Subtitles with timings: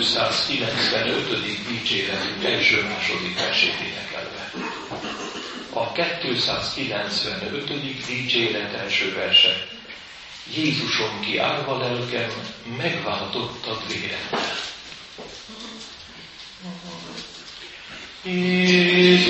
[0.00, 1.66] dicsérjük Isten a 295.
[1.68, 4.50] dicséretünk első-második versét énekelve.
[5.72, 8.06] A 295.
[8.06, 9.66] dicséret első verse.
[10.54, 12.30] Jézusom ki árva lelkem,
[12.76, 14.56] megváltottad vérettel.
[18.24, 19.29] Jézusom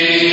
[0.00, 0.29] Amen.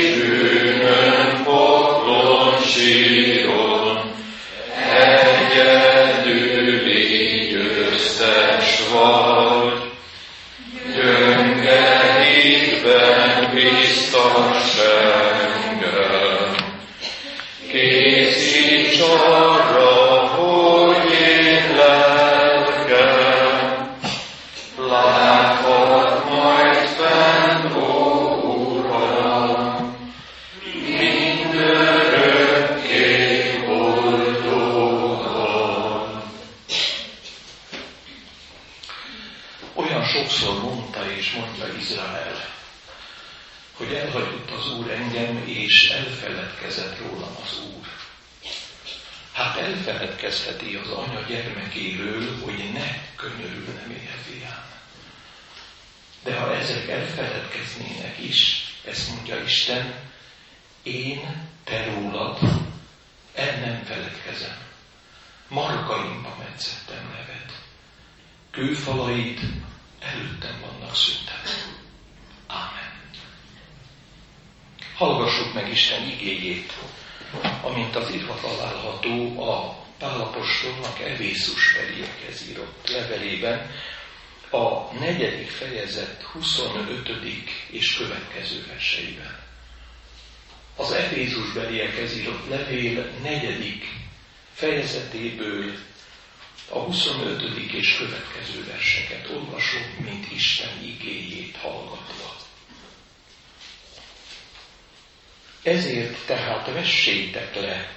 [106.26, 107.95] Tehát vessétek le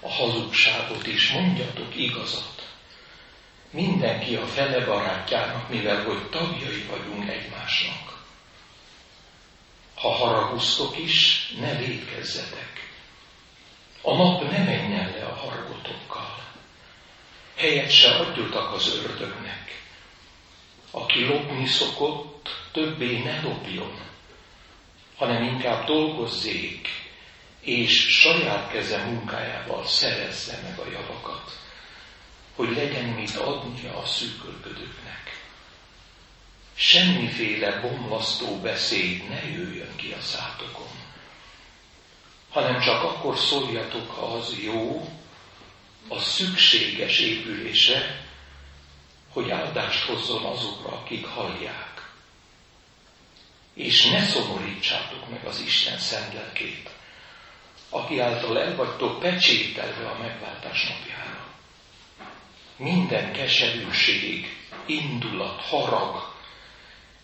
[0.00, 2.66] a hazugságot is, mondjatok igazat.
[3.70, 8.26] Mindenki a fele barátjának, mivel hogy tagjai vagyunk egymásnak.
[9.94, 12.90] Ha haraguztok is, ne védkezzetek.
[14.02, 16.44] A nap ne menjen le a hargotokkal.
[17.56, 19.82] Helyet se adjutak az ördögnek.
[20.90, 24.08] Aki lopni szokott, többé ne lopjon
[25.18, 26.88] hanem inkább dolgozzék,
[27.60, 31.58] és saját keze munkájával szerezze meg a javakat,
[32.54, 35.46] hogy legyen mit adnia a szűkölködőknek.
[36.74, 40.90] Semmiféle bomlasztó beszéd ne jöjjön ki a szátokon,
[42.50, 45.08] hanem csak akkor szóljatok, az jó,
[46.08, 48.26] a szükséges épülése,
[49.32, 51.87] hogy áldást hozzon azokra, akik hallják
[53.78, 56.90] és ne szomorítsátok meg az Isten szent lelkét,
[57.90, 61.46] aki által el vagytok pecsételve a megváltás napjára.
[62.76, 66.34] Minden keserűség, indulat, harag,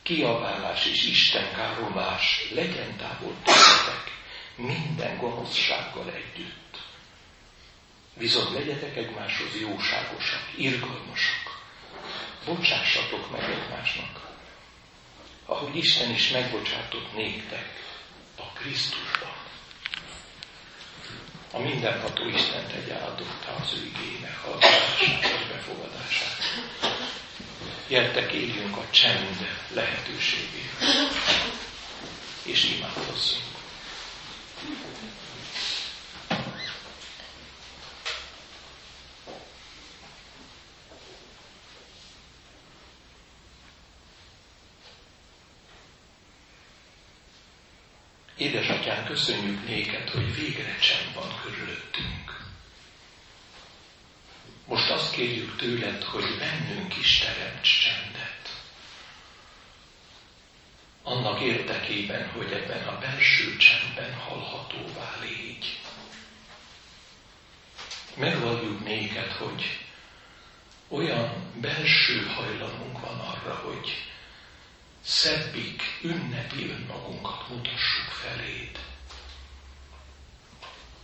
[0.02, 4.12] kiabálás és Isten káromlás legyen távol tőletek
[4.56, 6.78] minden gonoszsággal együtt.
[8.16, 11.62] Viszont legyetek egymáshoz jóságosak, irgalmasak,
[12.44, 14.23] bocsássatok meg egymásnak,
[15.46, 17.82] ahogy Isten is megbocsátott néktek
[18.36, 19.32] a Krisztusban.
[21.52, 26.38] A mindenható Isten tegye áldotta az ő igények hallgatását és befogadását.
[27.88, 31.08] Gyertek, éljünk a csend lehetőségével,
[32.42, 33.54] és imádkozzunk.
[48.44, 52.46] Édesatyán, köszönjük néked, hogy végre csend van körülöttünk.
[54.66, 58.62] Most azt kérjük tőled, hogy bennünk is teremts csendet.
[61.02, 65.80] Annak érdekében, hogy ebben a belső csendben hallhatóvá légy.
[68.16, 69.78] Megvalljuk néked, hogy
[70.88, 74.13] olyan belső hajlamunk van arra, hogy
[75.04, 78.78] szebbik, ünnepi önmagunkat mutassuk feléd.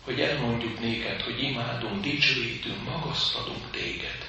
[0.04, 4.28] Hogy elmondjuk néked, hogy imádunk, dicsőítünk, magasztalunk téged.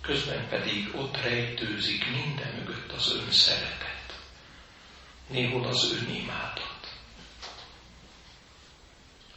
[0.00, 4.20] Közben pedig ott rejtőzik minden mögött az ön szeretet.
[5.28, 6.96] Néhol az ön imádat.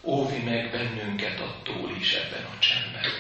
[0.02, 3.12] Óvi meg bennünket attól is ebben a csendben,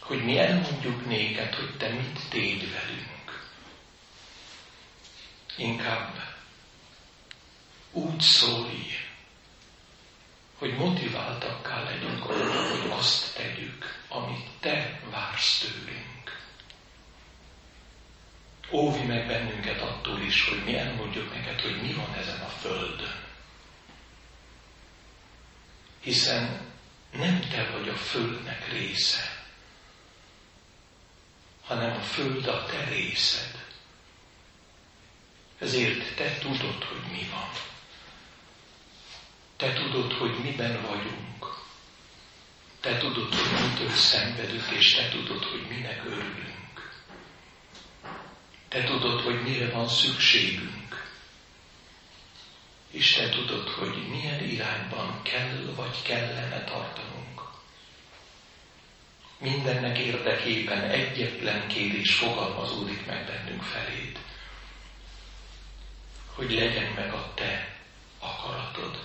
[0.00, 3.11] hogy mi elmondjuk néked, hogy te mit tégy velünk
[5.56, 6.32] inkább
[7.92, 8.86] úgy szólj,
[10.58, 16.40] hogy motiváltakká legyünk arra, hogy azt tegyük, amit Te vársz tőlünk.
[18.70, 23.24] Óvi meg bennünket attól is, hogy mi elmondjuk neked, hogy mi van ezen a földön.
[26.00, 26.70] Hiszen
[27.12, 29.44] nem Te vagy a földnek része,
[31.64, 33.61] hanem a föld a Te részed.
[35.62, 37.50] Ezért te tudod, hogy mi van.
[39.56, 41.60] Te tudod, hogy miben vagyunk.
[42.80, 47.02] Te tudod, hogy mitől szenvedünk, és te tudod, hogy minek örülünk.
[48.68, 51.10] Te tudod, hogy mire van szükségünk.
[52.90, 57.42] És te tudod, hogy milyen irányban kell vagy kellene tartanunk.
[59.38, 64.18] Mindennek érdekében egyetlen kérés fogalmazódik meg bennünk feléd
[66.34, 67.76] hogy legyen meg a te
[68.18, 68.98] akaratod.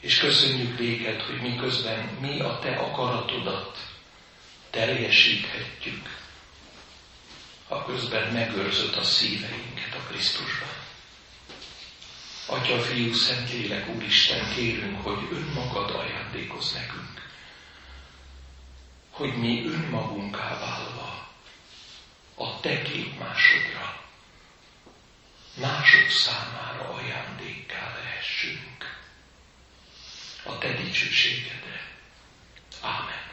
[0.00, 3.78] És köszönjük néked, hogy miközben mi a te akaratodat
[4.70, 6.24] teljesíthetjük,
[7.68, 10.84] ha közben megőrzött a szíveinket a Krisztusban.
[12.46, 17.30] Atya, Fiú, Szentlélek, Úristen, kérünk, hogy önmagad ajándékoz nekünk,
[19.10, 21.28] hogy mi önmagunká válva
[22.34, 24.05] a te képmásodra
[25.56, 28.98] mások számára ajándékká lehessünk
[30.42, 31.80] a Te dicsőségedre.
[32.80, 33.24] Ámen.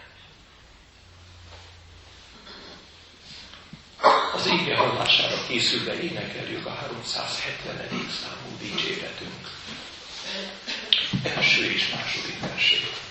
[4.34, 8.10] Az ége hallására készülve énekeljük a 370.
[8.22, 9.50] számú dicséretünk.
[11.24, 13.02] Első és második versét.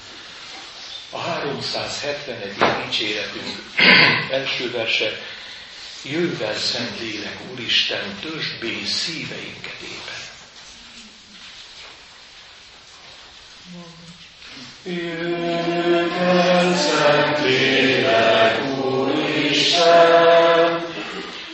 [1.10, 2.84] A 370.
[2.84, 3.56] dicséretünk
[4.30, 5.20] első verse
[6.04, 10.20] Jöjvel Szent Lélek, Úristen, töltsd bé szíveinket éppen.
[14.84, 20.04] Jöjvel Szent Lélek, Úristen,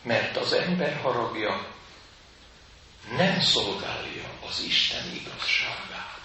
[0.01, 1.67] Mert az ember haragja
[3.17, 6.19] nem szolgálja az Isten igazságát.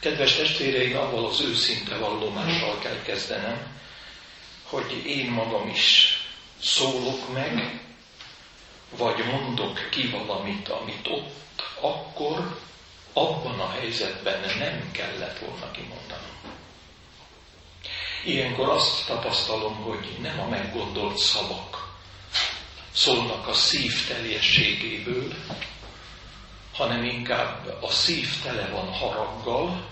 [0.00, 3.80] Kedves testvéreim, avval az őszinte vallomással kell kezdenem,
[4.62, 6.16] hogy én magam is
[6.62, 7.80] szólok meg,
[8.96, 12.60] vagy mondok ki valamit, amit ott, akkor,
[13.12, 16.61] abban a helyzetben nem kellett volna kimondanom.
[18.24, 21.90] Ilyenkor azt tapasztalom, hogy nem a meggondolt szavak
[22.92, 25.34] szólnak a szív teljességéből,
[26.72, 29.90] hanem inkább a szív tele van haraggal,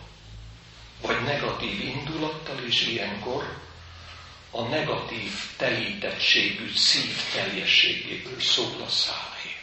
[1.00, 3.58] vagy negatív indulattal, és ilyenkor
[4.50, 9.56] a negatív telítettségű szív teljességéből szól a száj.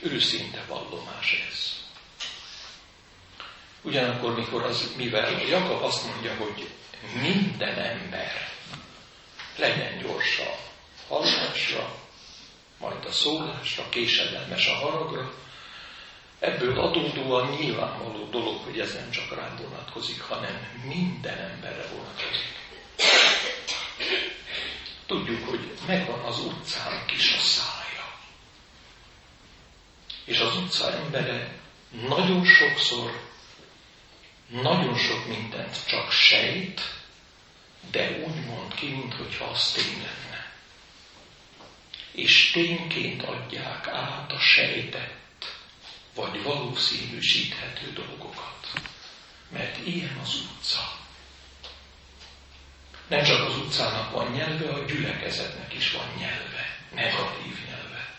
[0.00, 1.79] Őszinte vallomás ez.
[3.82, 6.68] Ugyanakkor, mikor az, mivel Jakab azt mondja, hogy
[7.22, 8.48] minden ember
[9.56, 10.56] legyen gyors a
[11.08, 11.94] hallásra,
[12.78, 15.32] majd a szólásra, késedelmes a haragra,
[16.38, 22.58] ebből adódóan nyilvánvaló dolog, hogy ez nem csak rám vonatkozik, hanem minden emberre vonatkozik.
[25.06, 28.14] Tudjuk, hogy megvan az utcának is a szája.
[30.24, 31.58] És az utca embere
[32.08, 33.29] nagyon sokszor,
[34.50, 36.80] nagyon sok mindent csak sejt,
[37.90, 40.52] de úgy mond ki, mintha az tény lenne.
[42.12, 45.56] És tényként adják át a sejtett,
[46.14, 48.70] vagy valószínűsíthető dolgokat.
[49.48, 50.98] Mert ilyen az utca.
[53.08, 58.14] Nem csak az utcának van nyelve, a gyülekezetnek is van nyelve, negatív nyelve.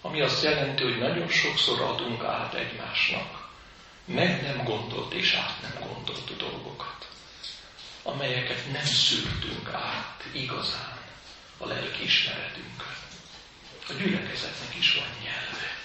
[0.00, 3.47] Ami azt jelenti, hogy nagyon sokszor adunk át egymásnak
[4.08, 7.08] meg nem gondolt és át nem gondolt dolgokat,
[8.02, 10.98] amelyeket nem szültünk át igazán
[11.58, 12.96] a lelki ismeretünkön.
[13.88, 15.76] A gyülekezetnek is van nyelve.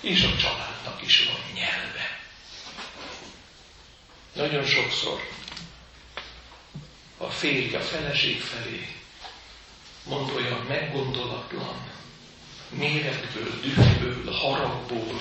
[0.00, 2.20] És a családnak is van nyelve.
[4.32, 5.28] Nagyon sokszor
[7.18, 8.96] a férj a feleség felé
[10.04, 11.90] mond olyan meggondolatlan,
[12.68, 15.20] méretből, dühből, haragból,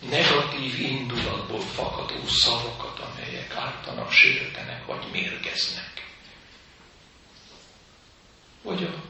[0.00, 5.92] negatív indulatból fakadó szavakat, amelyek ártanak, sértenek vagy mérgeznek.
[8.62, 9.02] Vagy a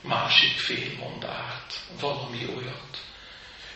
[0.00, 3.04] másik fél mond át valami olyat,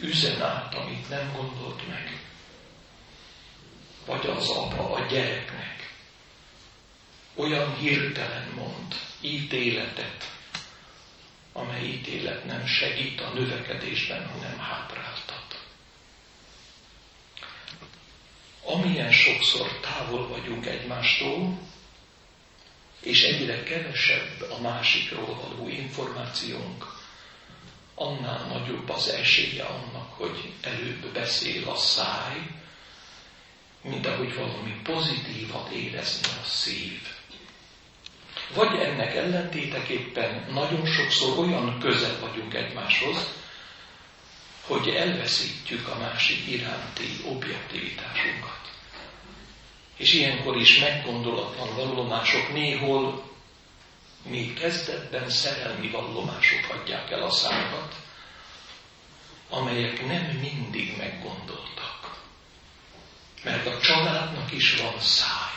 [0.01, 2.23] üzen át, amit nem gondolt meg.
[4.07, 5.79] Vagy az apa a gyereknek
[7.39, 10.31] olyan hirtelen mond ítéletet,
[11.53, 15.18] amely ítélet nem segít a növekedésben, hanem hátráltat.
[18.69, 21.59] Amilyen sokszor távol vagyunk egymástól,
[23.01, 26.85] és egyre kevesebb a másikról való információnk,
[27.95, 32.37] annál nagyobb az esélye annak, hogy előbb beszél a száj,
[33.83, 37.01] mint ahogy valami pozitívat érezni a szív.
[38.55, 43.37] Vagy ennek ellentéteképpen nagyon sokszor olyan közel vagyunk egymáshoz,
[44.67, 48.58] hogy elveszítjük a másik iránti objektivitásunkat.
[49.99, 53.27] És ilyenkor is meggondolatlan vallomások néhol
[54.23, 57.95] még kezdetben szerelmi vallomások adják el a számat,
[59.51, 62.23] amelyek nem mindig meggondoltak.
[63.43, 65.49] Mert a családnak is van száj.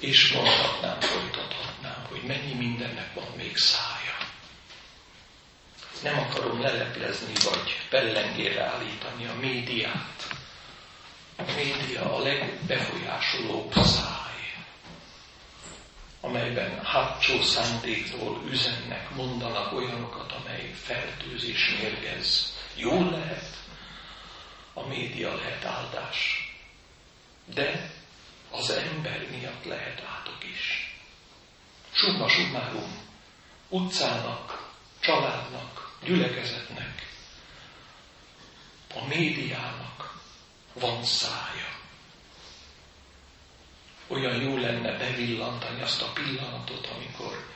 [0.00, 4.16] És mondhatnám, folytathatnám, hogy mennyi mindennek van még szája.
[6.02, 10.28] Nem akarom leleplezni, vagy pellengére állítani a médiát.
[11.40, 14.54] A média a legbefolyásolóbb száj,
[16.20, 22.56] amelyben hátsó szándékról üzennek, mondanak olyanokat, amely fertőzés mérgez.
[22.76, 23.56] Jól lehet,
[24.72, 26.48] a média lehet áldás.
[27.54, 27.90] De
[28.50, 30.94] az ember miatt lehet átok is.
[31.92, 33.08] summa summarum,
[33.68, 37.08] utcának, családnak, gyülekezetnek,
[38.94, 40.19] a médiának
[40.72, 41.78] van szája.
[44.06, 47.48] Olyan jó lenne bevillantani azt a pillanatot, amikor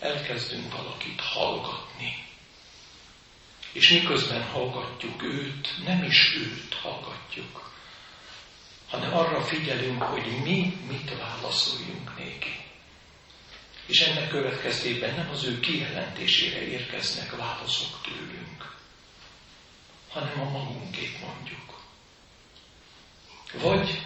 [0.00, 2.24] elkezdünk valakit hallgatni.
[3.72, 7.72] És miközben hallgatjuk őt, nem is őt hallgatjuk,
[8.88, 12.64] hanem arra figyelünk, hogy mi mit válaszoljunk néki.
[13.86, 18.76] És ennek következtében nem az ő kijelentésére érkeznek válaszok tőlünk,
[20.10, 21.75] hanem a magunkét mondjuk.
[23.52, 24.02] Vagy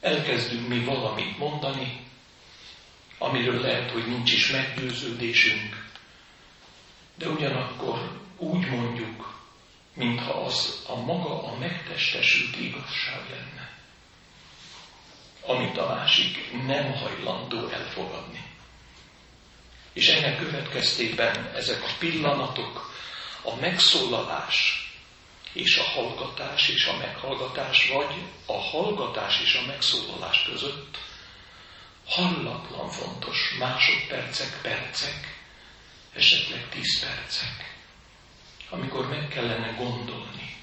[0.00, 2.06] elkezdünk mi valamit mondani,
[3.18, 5.90] amiről lehet, hogy nincs is meggyőződésünk,
[7.14, 9.40] de ugyanakkor úgy mondjuk,
[9.94, 13.70] mintha az a maga a megtestesült igazság lenne,
[15.46, 18.44] amit a másik nem hajlandó elfogadni.
[19.92, 22.90] És ennek következtében ezek a pillanatok,
[23.42, 24.81] a megszólalás
[25.52, 28.14] és a hallgatás és a meghallgatás, vagy
[28.46, 30.98] a hallgatás és a megszólalás között
[32.06, 35.40] hallatlan fontos másodpercek, percek,
[36.12, 37.74] esetleg tíz percek,
[38.70, 40.56] amikor meg kellene gondolni,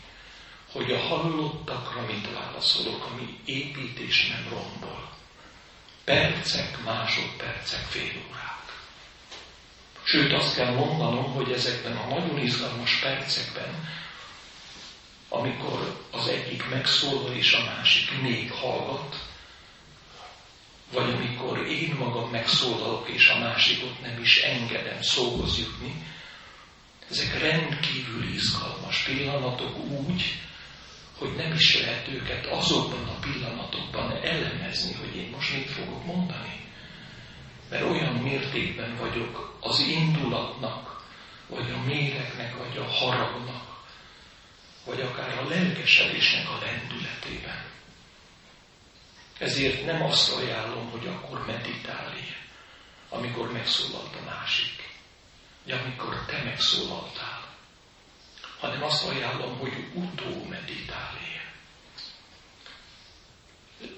[0.72, 5.10] hogy a hallottakra mit válaszolok, ami építés nem rombol.
[6.04, 8.58] Percek, másodpercek, fél órák.
[10.04, 13.90] Sőt, azt kell mondanom, hogy ezekben a nagyon izgalmas percekben,
[15.30, 19.28] amikor az egyik megszólal és a másik még hallgat,
[20.94, 25.94] vagy amikor én magam megszólalok, és a másikot nem is engedem szóhoz jutni,
[27.10, 30.24] ezek rendkívül izgalmas pillanatok úgy,
[31.18, 36.68] hogy nem is lehet őket azokban a pillanatokban elemezni, hogy én most mit fogok mondani.
[37.70, 41.06] Mert olyan mértékben vagyok az indulatnak,
[41.48, 43.69] vagy a méregnek, vagy a haragnak,
[44.86, 47.66] vagy akár a lelkesedésnek a lendületében.
[49.38, 52.36] Ezért nem azt ajánlom, hogy akkor meditálj,
[53.10, 54.90] amikor megszólalt a másik,
[55.64, 57.56] de amikor te megszólaltál,
[58.60, 61.40] hanem azt ajánlom, hogy utó meditálj.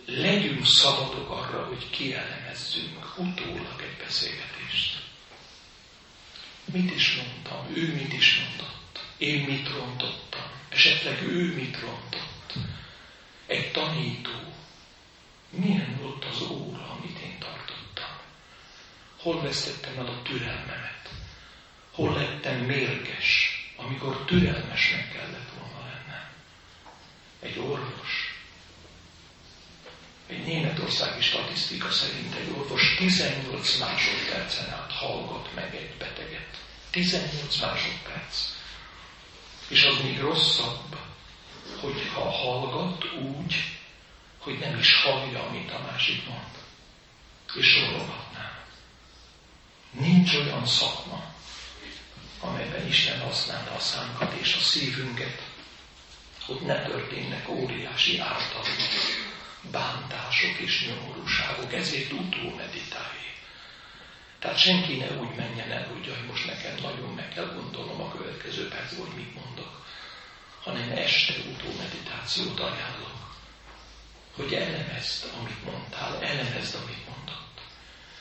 [0.05, 5.01] Legyünk szabadok arra, hogy kielemezzünk utólag egy beszélgetést.
[6.65, 12.53] Mit is mondtam, ő mit is mondott, én mit rontottam, esetleg ő mit rontott.
[13.45, 14.53] Egy tanító,
[15.49, 18.17] milyen volt az óra, amit én tartottam?
[19.17, 21.09] Hol vesztettem el a türelmemet?
[21.91, 26.27] Hol lettem mérges, amikor türelmesnek kellett volna lennem?
[27.39, 28.35] Egy orvos.
[30.27, 36.57] Egy németországi statisztika szerint egy orvos 18 másodpercen át hallgat meg egy beteget.
[36.89, 38.59] 18 másodperc.
[39.71, 40.97] És az még rosszabb,
[41.81, 43.55] hogyha hallgat úgy,
[44.37, 46.49] hogy nem is hallja, amit a másik mond.
[47.55, 48.59] És sorolhatnám.
[49.91, 51.23] Nincs olyan szakma,
[52.39, 55.41] amelyben Isten használta a szánkat és a szívünket,
[56.45, 58.89] hogy ne történnek óriási ártalmak,
[59.71, 63.00] bántások és nyomorúságok, ezért utó meditálj.
[64.41, 68.11] Tehát senki ne úgy menjen el, hogy jaj, most nekem nagyon meg kell gondolnom a
[68.11, 69.85] következő percben, hogy mit mondok,
[70.63, 73.21] hanem este utó meditációt ajánlok
[74.35, 77.61] hogy elemezd, amit mondtál, elemezd, amit mondott.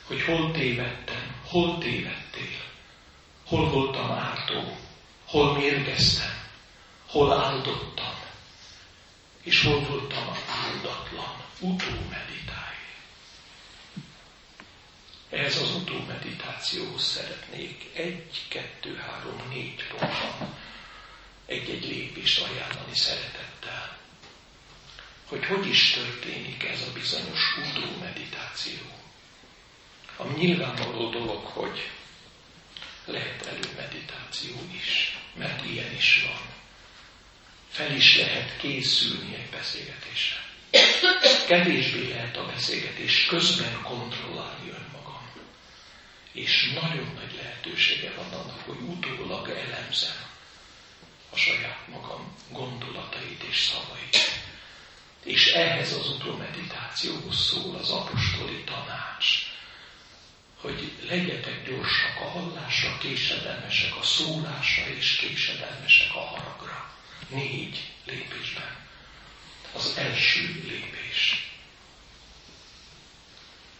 [0.07, 2.59] Hogy hol tévedtem, hol tévedtél,
[3.45, 4.77] hol voltam ártó,
[5.25, 6.33] hol mérgeztem,
[7.07, 8.19] hol áldottam,
[9.43, 11.39] és hol voltam áldatlan.
[11.59, 12.70] Utómeditálj.
[15.31, 20.55] Ez az utómeditációhoz szeretnék egy, kettő, három, négy pontban
[21.45, 23.99] egy-egy lépést ajánlani szeretettel
[25.31, 28.79] hogy hogy is történik ez a bizonyos udó meditáció.
[30.15, 31.89] A nyilvánvaló dolog, hogy
[33.05, 36.41] lehet előmeditáció is, mert ilyen is van.
[37.69, 40.39] Fel is lehet készülni egy beszélgetésre.
[41.47, 44.71] Kevésbé lehet a beszélgetés közben kontrollálni.
[46.31, 50.29] És nagyon nagy lehetősége van annak, hogy utólag elemzem
[51.29, 54.17] a saját magam gondolatait és szavait.
[55.23, 59.27] És ehhez az utómeditációhoz szól az apostoli tanács,
[60.61, 66.93] hogy legyetek gyorsak a hallásra, késedelmesek a szólásra és késedelmesek a haragra.
[67.29, 68.75] Négy lépésben.
[69.73, 71.51] Az első lépés.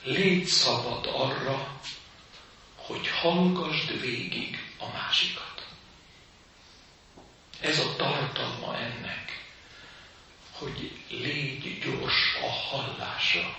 [0.03, 1.79] légy szabad arra,
[2.91, 5.65] hogy hallgasd végig a másikat.
[7.61, 9.45] Ez a tartalma ennek,
[10.51, 13.57] hogy légy gyors a hallásra.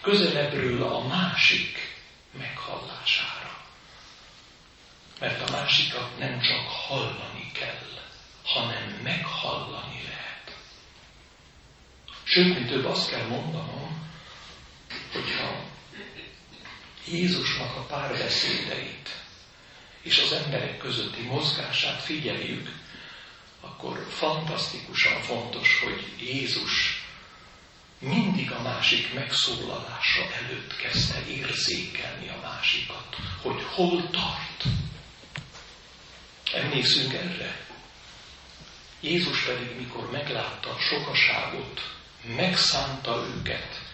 [0.00, 1.96] Közelebbről a másik
[2.38, 3.56] meghallására.
[5.20, 8.02] Mert a másikat nem csak hallani kell,
[8.44, 10.56] hanem meghallani lehet.
[12.24, 14.10] Sőt, mi több azt kell mondanom,
[15.12, 15.57] hogyha
[17.12, 19.08] Jézusnak a párbeszédeit
[20.02, 22.72] és az emberek közötti mozgását figyeljük,
[23.60, 27.02] akkor fantasztikusan fontos, hogy Jézus
[27.98, 34.64] mindig a másik megszólalása előtt kezdte érzékelni a másikat, hogy hol tart.
[36.52, 37.66] Emlékszünk erre?
[39.00, 41.94] Jézus pedig, mikor meglátta a sokaságot,
[42.36, 43.87] megszánta őket,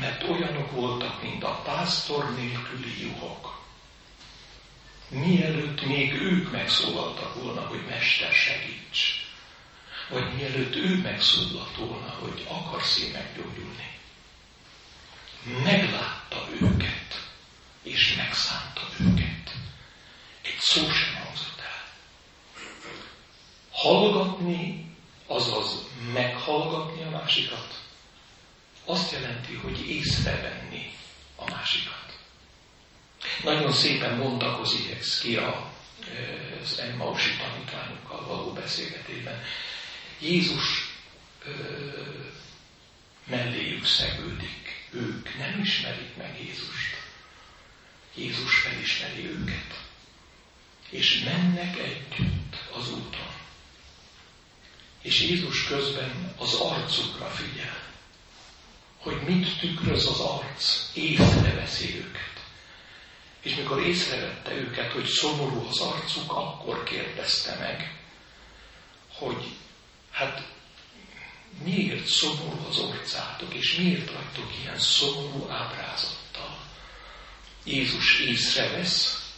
[0.00, 3.62] mert olyanok voltak, mint a pásztor nélküli juhok.
[5.08, 9.24] Mielőtt még ők megszólaltak volna, hogy Mester segíts,
[10.08, 13.98] vagy mielőtt ő megszólalt volna, hogy akarsz-e meggyógyulni.
[15.64, 17.28] Meglátta őket,
[17.82, 19.54] és megszánta őket.
[20.42, 21.82] Egy szó sem hangzott el.
[23.70, 24.90] Hallgatni,
[25.26, 27.83] azaz meghallgatni a másikat,
[28.84, 30.92] azt jelenti, hogy észrevenni
[31.36, 32.18] a másikat.
[33.42, 35.72] Nagyon szépen bontakozik ez ki a,
[36.62, 39.42] az Emmausi tanítványokkal való beszélgetésben.
[40.20, 40.92] Jézus
[43.24, 44.88] melléjük szegődik.
[44.90, 46.96] Ők nem ismerik meg Jézust.
[48.14, 49.82] Jézus felismeri őket.
[50.90, 53.32] És mennek együtt az úton.
[55.02, 57.83] És Jézus közben az arcukra figyel
[59.04, 62.42] hogy mit tükröz az arc, észreveszi őket.
[63.40, 68.00] És mikor észrevette őket, hogy szomorú az arcuk, akkor kérdezte meg,
[69.12, 69.56] hogy
[70.10, 70.48] hát
[71.64, 76.58] miért szomorú az orcátok, és miért vagytok ilyen szomorú ábrázattal.
[77.64, 79.32] Jézus észrevesz,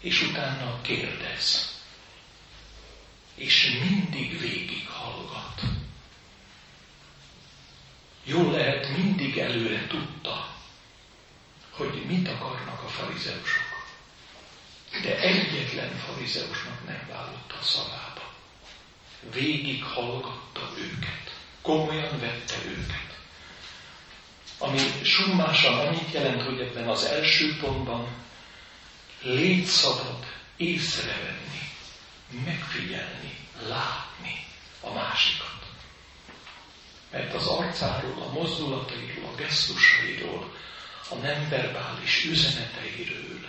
[0.00, 1.72] és utána kérdez.
[3.34, 5.62] És mindig végig hallgat.
[8.24, 10.54] Jól lehet, mindig előre tudta,
[11.70, 13.62] hogy mit akarnak a farizeusok.
[15.02, 18.32] De egyetlen farizeusnak nem vállotta a szavába.
[19.32, 21.36] Végig hallgatta őket.
[21.62, 23.18] Komolyan vette őket.
[24.58, 28.08] Ami summásan annyit jelent, hogy ebben az első pontban
[29.22, 31.70] légy szabad észrevenni,
[32.44, 34.46] megfigyelni, látni
[34.80, 35.43] a másikat
[37.14, 40.54] mert az arcáról, a mozdulatairól, a gesztusairól,
[41.10, 43.46] a nem verbális üzeneteiről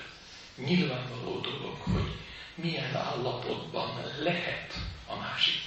[0.66, 2.16] nyilvánvaló dolog, hogy
[2.56, 4.74] milyen állapotban lehet
[5.08, 5.62] a másik.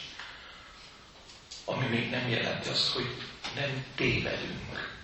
[1.65, 3.23] Ami még nem jelenti azt, hogy
[3.55, 4.97] nem tévedünk.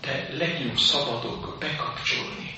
[0.00, 2.54] De legyünk szabadok bekapcsolni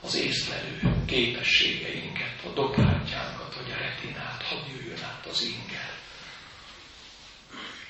[0.00, 5.98] az észlelő képességeinket, a doplátjánkat, vagy a retinát, hadd jöjjön át az inger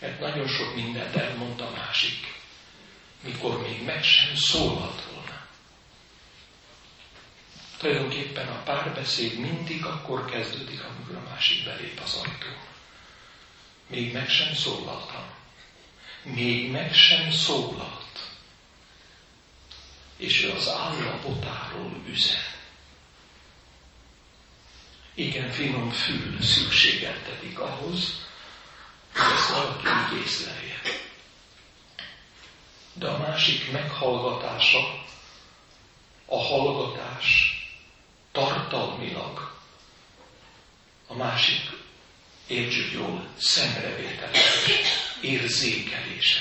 [0.01, 2.35] mert nagyon sok mindent elmond a másik,
[3.25, 5.47] mikor még meg sem szólalt volna.
[7.79, 12.59] Tulajdonképpen a párbeszéd mindig akkor kezdődik, amikor a másik belép az ajtón.
[13.87, 15.25] Még meg sem szólaltam.
[16.23, 18.29] Még meg sem szólalt.
[20.17, 22.49] És ő az állapotáról üzen.
[25.15, 28.29] Igen, finom fül szükségeltetik ahhoz,
[29.15, 30.81] ezt valaki így észlelje.
[32.93, 35.05] De a másik meghallgatása,
[36.27, 37.55] a hallgatás
[38.33, 39.59] tartalmilag
[41.07, 41.71] a másik,
[42.47, 44.73] értsük jól, szemrevételése,
[45.21, 46.41] érzékelése.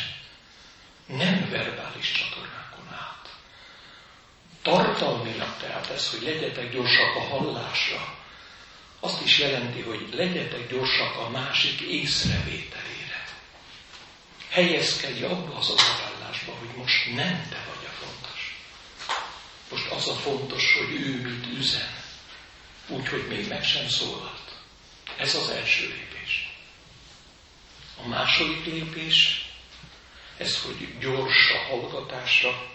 [1.06, 3.30] Nem verbális csatornákon át.
[4.62, 8.19] Tartalmilag tehát ez, hogy legyetek gyorsak a hallásra,
[9.00, 13.26] azt is jelenti, hogy legyetek gyorsak a másik észrevételére.
[14.50, 18.58] Helyezkedj abba az odaállásba, hogy most nem te vagy a fontos.
[19.72, 21.94] Most az a fontos, hogy ő mit üzen,
[22.88, 24.52] úgyhogy még meg sem szólalt.
[25.18, 26.54] Ez az első lépés.
[28.04, 29.50] A második lépés,
[30.38, 32.68] ez, hogy gyors a hallgatásra,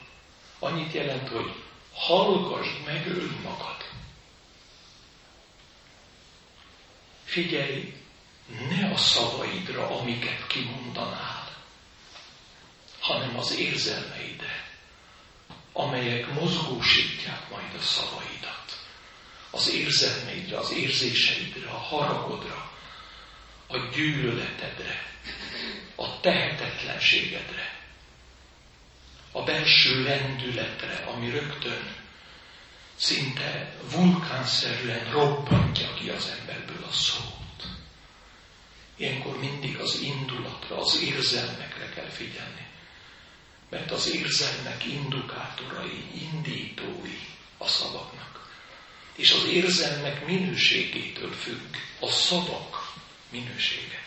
[0.58, 1.52] annyit jelent, hogy
[1.92, 3.83] hallgassd meg önmagad.
[7.34, 7.94] Figyelj,
[8.68, 11.56] ne a szavaidra, amiket kimondanál,
[13.00, 14.70] hanem az érzelmeidre,
[15.72, 18.86] amelyek mozgósítják majd a szavaidat.
[19.50, 22.72] Az érzelmeidre, az érzéseidre, a haragodra,
[23.66, 25.12] a gyűlöletedre,
[25.94, 27.80] a tehetetlenségedre,
[29.32, 32.03] a belső lendületre, ami rögtön
[33.04, 37.66] szinte vulkánszerűen robbantja ki az emberből a szót.
[38.96, 42.66] Ilyenkor mindig az indulatra, az érzelmekre kell figyelni.
[43.70, 47.18] Mert az érzelmek indukátorai, indítói
[47.58, 48.50] a szavaknak.
[49.16, 52.92] És az érzelmek minőségétől függ a szavak
[53.30, 54.02] minősége.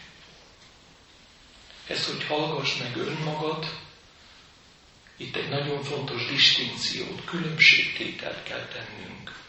[1.87, 3.79] Ez, hogy hallgass meg önmagad,
[5.17, 9.43] itt egy nagyon fontos distinkciót, különbségtételt kell tennünk.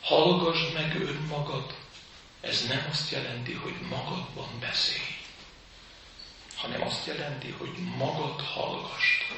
[0.00, 1.74] Hallgass meg önmagad,
[2.40, 5.16] ez nem azt jelenti, hogy magadban beszélj,
[6.56, 9.32] hanem azt jelenti, hogy magad hallgast.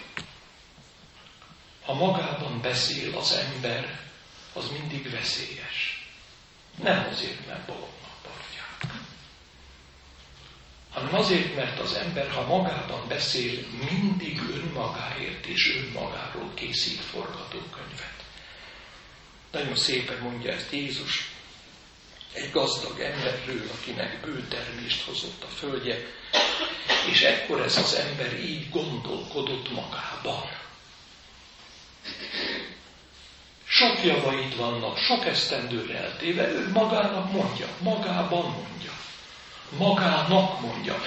[1.85, 4.11] Ha magában beszél az ember,
[4.53, 6.09] az mindig veszélyes.
[6.83, 9.03] Nem azért, mert bolondnak tartják,
[10.91, 14.41] hanem azért, mert az ember, ha magában beszél, mindig
[14.75, 18.25] önmagáért és önmagáról készít forgatókönyvet.
[19.51, 21.33] Nagyon szépen mondja ezt Jézus,
[22.33, 25.99] egy gazdag emberről, akinek bő termést hozott a földje,
[27.11, 30.63] és ekkor ez az ember így gondolkodott magában.
[33.67, 38.93] Sok javaid vannak, sok esztendőre eltéve, ő magának mondja, magában mondja,
[39.79, 41.03] magának mondja,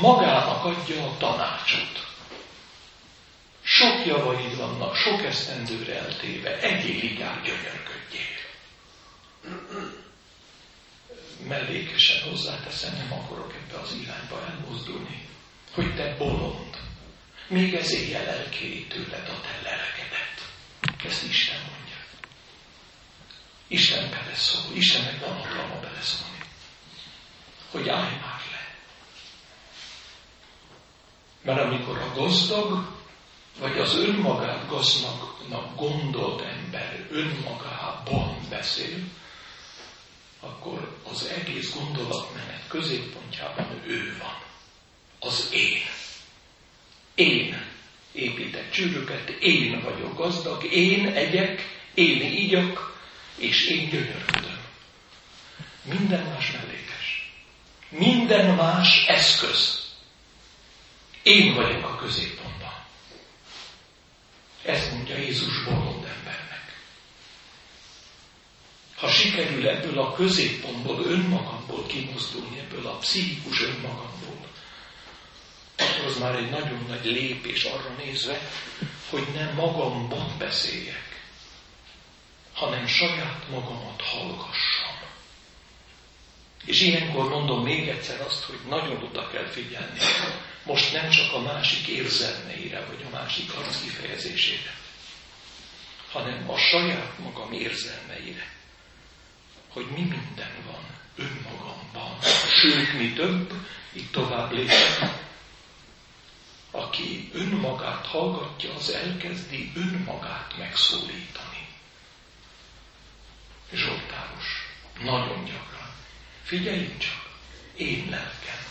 [0.00, 2.07] magának adja a tanácsot.
[3.70, 8.38] Sok javaid vannak, sok esztendőre eltéve, egyélig jár gyönyörködjél
[11.46, 15.28] mellékesen hozzáteszem, nem akarok ebbe az irányba elmozdulni,
[15.72, 16.76] hogy te bolond,
[17.48, 20.52] még ez éjjel elkéri tőled a te lelekedet.
[21.04, 21.96] Ezt Isten mondja.
[23.66, 26.38] Isten beleszól, Istennek van hatalma beleszólni,
[27.70, 28.74] hogy állj már le.
[31.42, 32.97] Mert amikor a gazdag,
[33.58, 38.98] vagy az önmagát gazdagnak gondolt ember önmagában beszél,
[40.40, 44.42] akkor az egész gondolatmenet középpontjában ő van.
[45.18, 45.80] Az én.
[47.14, 47.66] Én
[48.12, 52.96] építek csűröket, én vagyok gazdag, én egyek, én ígyak,
[53.36, 54.58] és én gyönyörködöm.
[55.82, 57.32] Minden más mellékes.
[57.88, 59.86] Minden más eszköz.
[61.22, 62.47] Én vagyok a középpontban.
[64.68, 66.48] Ezt mondja Jézus bolond ember
[68.98, 74.46] ha sikerül ebből a középpontból, önmagamból kimozdulni, ebből a pszichikus önmagamból,
[75.76, 78.40] akkor az már egy nagyon nagy lépés arra nézve,
[79.10, 81.22] hogy nem magamban beszéljek,
[82.52, 84.96] hanem saját magamat hallgassam.
[86.64, 89.98] És ilyenkor mondom még egyszer azt, hogy nagyon oda kell figyelni.
[90.68, 93.50] Most nem csak a másik érzelmeire, vagy a másik
[93.82, 94.74] kifejezésére,
[96.12, 98.56] hanem a saját magam érzelmeire
[99.78, 100.84] hogy mi minden van
[101.16, 102.18] önmagamban.
[102.60, 103.52] Sőt, mi több,
[103.92, 104.98] itt tovább lépek,
[106.70, 111.68] aki önmagát hallgatja, az elkezdi önmagát megszólítani.
[113.72, 114.46] Zsoltáros,
[115.02, 115.92] nagyon gyakran.
[116.42, 117.30] Figyeljünk csak,
[117.76, 118.67] én lelkem.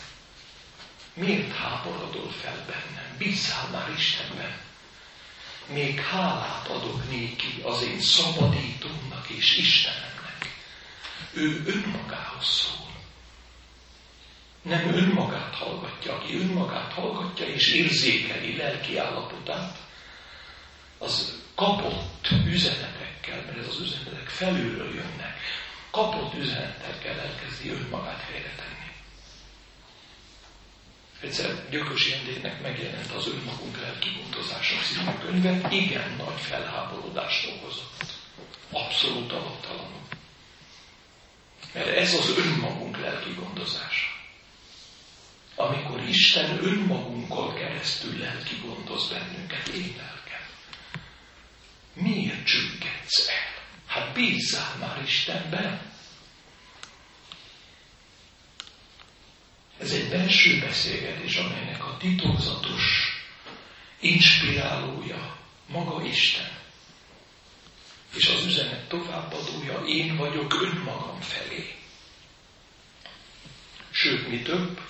[1.18, 3.18] Miért háborodol fel bennem?
[3.18, 4.58] Bízzál már Istenben.
[5.74, 10.08] Még hálát adok néki az én szabadítómnak és Istenem
[11.38, 12.86] ő önmagához szól.
[14.62, 19.78] Nem önmagát hallgatja, aki önmagát hallgatja és érzékeli lelki állapotát,
[20.98, 25.40] az kapott üzenetekkel, mert ez az üzenetek felülről jönnek,
[25.92, 28.77] kapott üzenetekkel elkezdi önmagát helyre tenni.
[31.22, 38.06] Egyszer Gyökös Jendének megjelent az önmagunk lelki gondozása című könyve, igen nagy felháborodást okozott.
[38.72, 40.02] Abszolút alattalanul.
[41.74, 44.16] Mert ez az önmagunk lelki gondozása.
[45.56, 50.46] Amikor Isten önmagunkkal keresztül lelki gondoz bennünket, én lelkem.
[51.94, 53.64] Miért csüggedsz el?
[53.86, 55.96] Hát bízzál már Istenben.
[59.80, 62.84] Ez egy belső beszélgetés, amelynek a titokzatos
[64.00, 65.38] inspirálója
[65.68, 66.58] maga Isten
[68.18, 71.76] és az üzenet továbbadója én vagyok önmagam felé.
[73.92, 74.82] Sőt, mi több,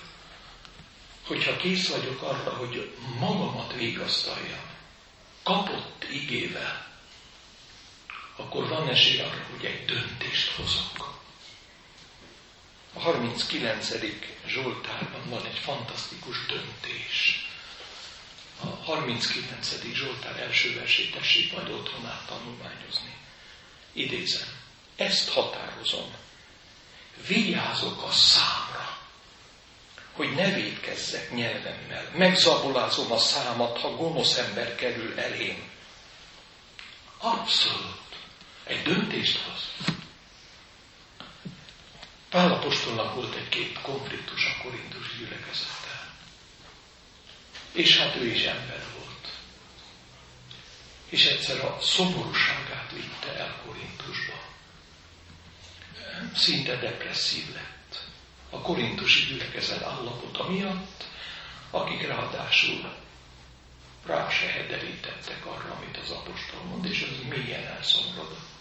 [1.26, 4.66] hogyha kész vagyok arra, hogy magamat vigasztaljam,
[5.42, 6.86] kapott igével,
[8.36, 11.17] akkor van esély arra, hogy egy döntést hozok.
[12.92, 13.92] A 39.
[14.46, 17.46] Zsoltárban van egy fantasztikus döntés.
[18.60, 19.76] A 39.
[19.94, 23.16] Zsoltár első versét tessék majd otthon át tanulmányozni.
[23.92, 24.48] Idézem,
[24.96, 26.14] ezt határozom.
[27.26, 28.98] Vigyázok a számra,
[30.12, 32.10] hogy ne védkezzek nyelvemmel.
[32.14, 35.70] Megzabolázom a számat, ha gonosz ember kerül elém.
[37.18, 37.98] Abszolút.
[38.64, 39.94] Egy döntést hoz.
[42.30, 46.14] Pálapostolnak volt egy-két konfliktus a korintus gyülekezettel.
[47.72, 49.32] És hát ő is ember volt.
[51.08, 54.46] És egyszer a szomorúságát vitte el Korintusba.
[56.34, 58.06] Szinte depresszív lett.
[58.50, 61.04] A korintusi gyülekezet állapota miatt,
[61.70, 62.94] akik ráadásul
[64.06, 68.57] rá se hederítettek arra, amit az apostol mond, és az mélyen elszomorodott.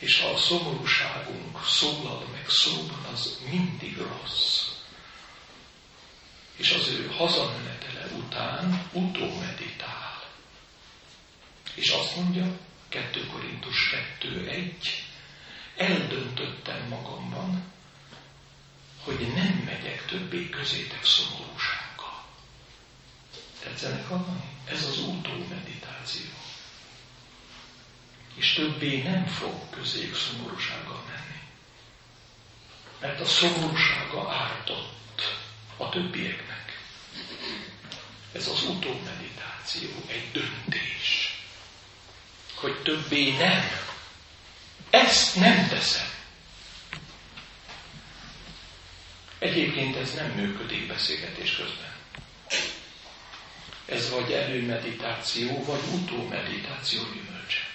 [0.00, 4.68] És a szomorúságunk szólal meg szóban, az mindig rossz.
[6.56, 10.22] És az ő hazamenetele után utómeditál.
[11.74, 12.58] És azt mondja,
[12.88, 14.72] 2 Korintus 2.1,
[15.76, 17.72] eldöntöttem magamban,
[19.04, 22.24] hogy nem megyek többé közétek szomorúsággal.
[23.62, 24.48] Tetszenek hallani?
[24.64, 26.39] Ez az utómeditáció
[28.34, 31.40] és többé nem fog közéjük szomorúsággal menni.
[33.00, 35.38] Mert a szomorúsága ártott
[35.76, 36.78] a többieknek.
[38.32, 41.38] Ez az utómeditáció, egy döntés,
[42.54, 43.70] hogy többé nem.
[44.90, 46.08] Ezt nem teszem.
[49.38, 51.94] Egyébként ez nem működik beszélgetés közben.
[53.86, 57.69] Ez vagy előmeditáció, vagy utómeditáció gyümölcse.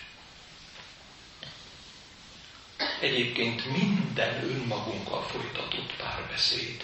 [3.06, 6.84] Egyébként minden önmagunkkal folytatott párbeszéd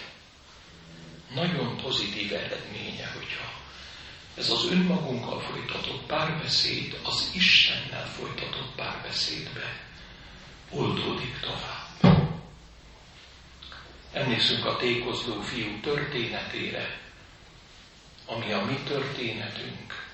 [1.33, 3.51] nagyon pozitív eredménye, hogyha
[4.37, 9.79] ez az önmagunkkal folytatott párbeszéd az Istennel folytatott párbeszédbe
[10.69, 12.19] oldódik tovább.
[14.13, 16.99] Emlékszünk a tékozló fiú történetére,
[18.25, 20.10] ami a mi történetünk,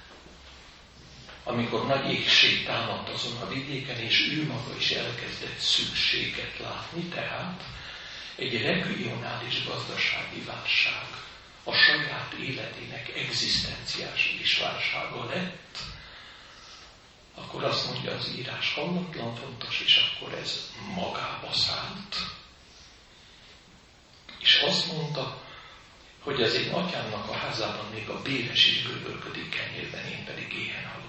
[1.47, 7.63] amikor nagy égség támadt azon a vidéken, és ő maga is elkezdett szükséget látni, tehát
[8.35, 11.07] egy regionális gazdasági válság,
[11.63, 15.77] a saját életének egzisztenciális válsága lett,
[17.35, 22.15] akkor azt mondja az írás hallatlan fontos, és akkor ez magába szállt.
[24.39, 25.41] És azt mondta,
[26.19, 30.85] hogy az én atyámnak a házában még a béres is bővölködik kenyérben, én pedig éhen
[30.85, 31.06] halok.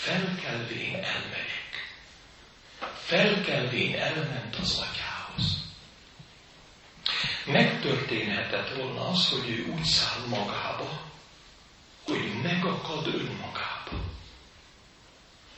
[0.00, 1.92] Felkelvén elmegyek.
[3.04, 5.62] Felkelvén elment az atyához.
[7.46, 11.00] Megtörténhetett volna az, hogy ő úgy száll magába,
[12.04, 14.02] hogy megakad önmagába.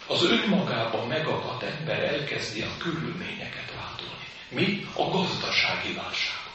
[0.07, 4.27] Az önmagában megakadt ember elkezdi a körülményeket váltani.
[4.49, 4.89] Mi?
[4.95, 6.47] A gazdasági válság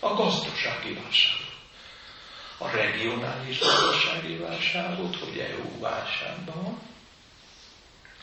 [0.00, 1.47] a gazdasági válságot.
[2.58, 6.78] A regionális gazdasági válságot, hogy EU válságban van,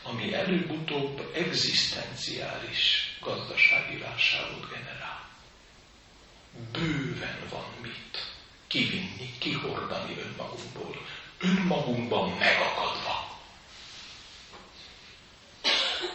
[0.04, 5.30] ami előbb-utóbb egzisztenciális gazdasági válságot generál.
[6.72, 8.34] Bőven van mit
[8.68, 11.06] kivinni, kihordani önmagunkból,
[11.40, 13.40] önmagunkban megakadva.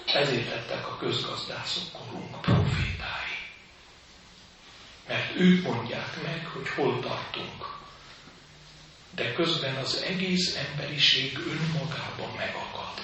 [0.07, 3.37] Ezért lettek a közgazdászok korunk profétái.
[5.07, 7.79] Mert ők mondják meg, hogy hol tartunk.
[9.11, 13.03] De közben az egész emberiség önmagában megakad.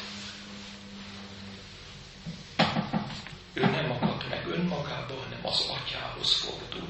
[3.53, 6.89] Ő nem akad meg önmagában, hanem az atyához fordul.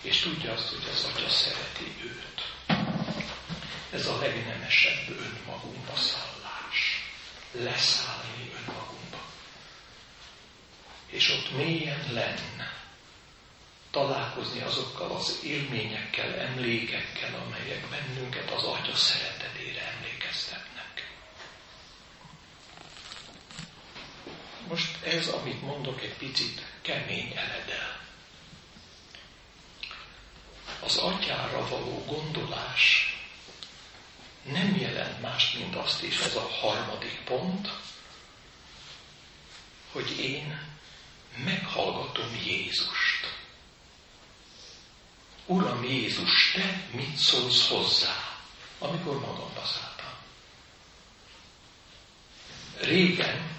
[0.00, 2.52] És tudja azt, hogy az atya szereti őt.
[3.92, 7.08] Ez a legnemesebb önmagunkba szállás.
[7.52, 9.20] Leszállni önmagunkba.
[11.06, 12.73] És ott mélyen lenne
[13.94, 21.12] találkozni azokkal az élményekkel, emlékekkel, amelyek bennünket az Atya szeretetére emlékeztetnek.
[24.68, 28.00] Most ez, amit mondok, egy picit kemény eledel.
[30.80, 33.14] Az atyára való gondolás
[34.42, 37.68] nem jelent más, mint azt is, ez a harmadik pont,
[39.92, 40.72] hogy én
[41.44, 43.03] meghallgatom Jézust
[45.46, 48.38] Uram Jézus, te mit szólsz hozzá,
[48.78, 50.12] amikor magamra szálltam?
[52.80, 53.54] Régen,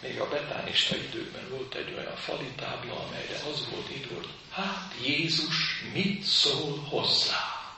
[0.00, 4.94] még a betánista időben volt egy olyan fali tábla, amelyre az volt írva, hogy hát
[5.04, 7.74] Jézus mit szól hozzá?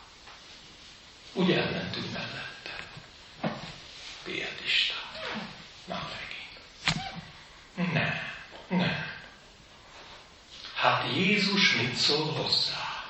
[1.32, 2.86] Úgy elmentünk mellette.
[4.22, 4.94] Pietista.
[5.84, 7.92] Na megint.
[7.92, 8.32] Nem,
[8.68, 9.13] nem.
[10.84, 13.04] Hát Jézus mit szól hozzá?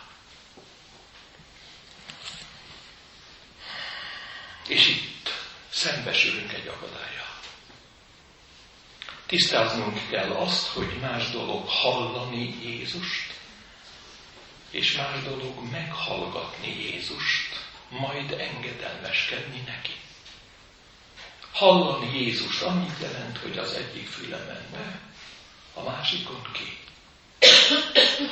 [4.68, 5.28] És itt
[5.70, 7.38] szembesülünk egy akadályjal.
[9.26, 13.32] Tisztáznunk kell azt, hogy más dolog hallani Jézust,
[14.70, 19.96] és más dolog meghallgatni Jézust, majd engedelmeskedni neki.
[21.52, 25.00] Hallani Jézus annyit jelent, hogy az egyik fülemen be,
[25.74, 26.83] a másikon ki.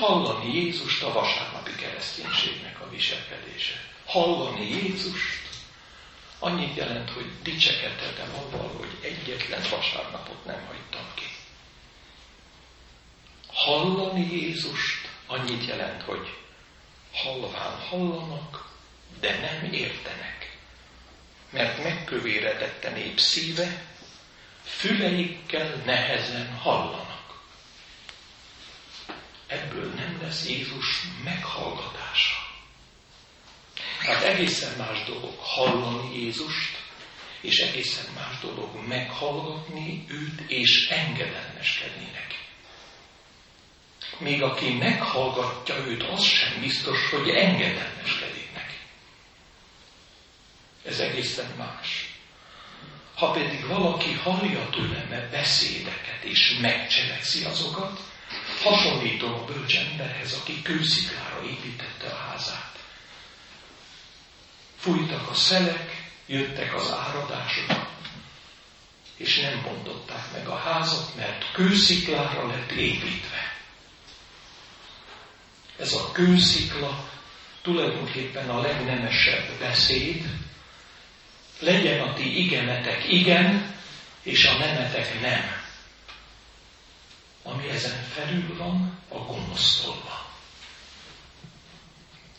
[0.03, 3.75] Hallani Jézust a vasárnapi kereszténységnek a viselkedése.
[4.07, 5.49] Hallani Jézust
[6.39, 11.27] annyit jelent, hogy dicsekedhetem avval, hogy egyetlen vasárnapot nem hagytam ki.
[13.53, 16.37] Hallani Jézust annyit jelent, hogy
[17.13, 18.71] halván hallanak,
[19.21, 20.57] de nem értenek.
[21.51, 23.85] Mert megkövéredett a nép szíve,
[24.65, 27.12] füleikkel nehezen hallanak.
[29.53, 32.37] Ebből nem lesz Jézus meghallgatása.
[33.99, 36.81] Hát egészen más dolog hallani Jézust,
[37.41, 42.37] és egészen más dolog meghallgatni őt és engedelmeskedni neki.
[44.19, 48.77] Még aki meghallgatja őt, az sem biztos, hogy engedelmeskedik neki.
[50.85, 52.15] Ez egészen más.
[53.15, 58.12] Ha pedig valaki hallja tőlem beszédeket és megcselekszi azokat,
[58.61, 62.79] hasonlítom a bölcs emberhez, aki kősziklára építette a házát.
[64.79, 67.87] Fújtak a szelek, jöttek az áradások,
[69.17, 73.57] és nem mondották meg a házat, mert kősziklára lett építve.
[75.79, 77.11] Ez a kőszikla
[77.63, 80.25] tulajdonképpen a legnemesebb beszéd,
[81.59, 83.75] legyen a ti igenetek igen,
[84.23, 85.62] és a nemetek nem.
[87.43, 90.21] Ami ezen felül van, a gonosztól van.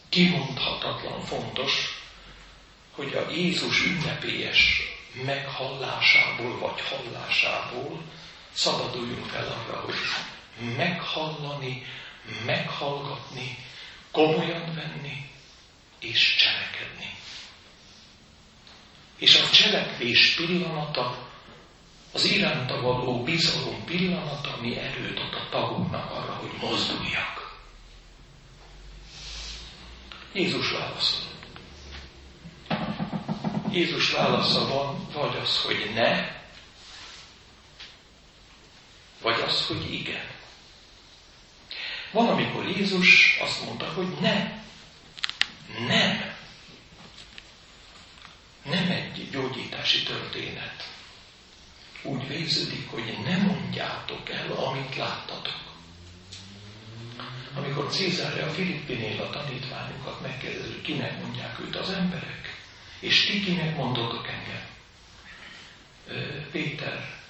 [0.09, 2.03] Kimondhatatlan fontos,
[2.91, 4.81] hogy a Jézus ünnepélyes
[5.25, 8.01] meghallásából vagy hallásából
[8.53, 9.95] szabaduljunk fel arra, hogy
[10.77, 11.85] meghallani,
[12.45, 13.57] meghallgatni,
[14.11, 15.29] komolyan venni
[15.99, 17.15] és cselekedni.
[19.17, 21.22] És a cselekvés pillanata,
[22.13, 27.57] az iránta való bizalom pillanata, ami erőt ad a tagoknak arra, hogy mozduljak.
[30.33, 31.31] Jézus válaszol.
[33.71, 36.41] Jézus válasza van, vagy az, hogy ne,
[39.21, 40.31] vagy az, hogy igen.
[42.11, 44.61] Van, amikor Jézus azt mondta, hogy ne,
[45.87, 46.31] nem.
[48.63, 50.92] Nem egy gyógyítási történet.
[52.03, 55.61] Úgy végződik, hogy ne mondjátok el, amit láttatok.
[57.55, 62.61] Amikor Cézárja a Filippinél a tanítványokat megkérdezi, kinek mondják őt az emberek,
[62.99, 64.61] és ti kinek mondotok engem?
[66.51, 67.21] Péter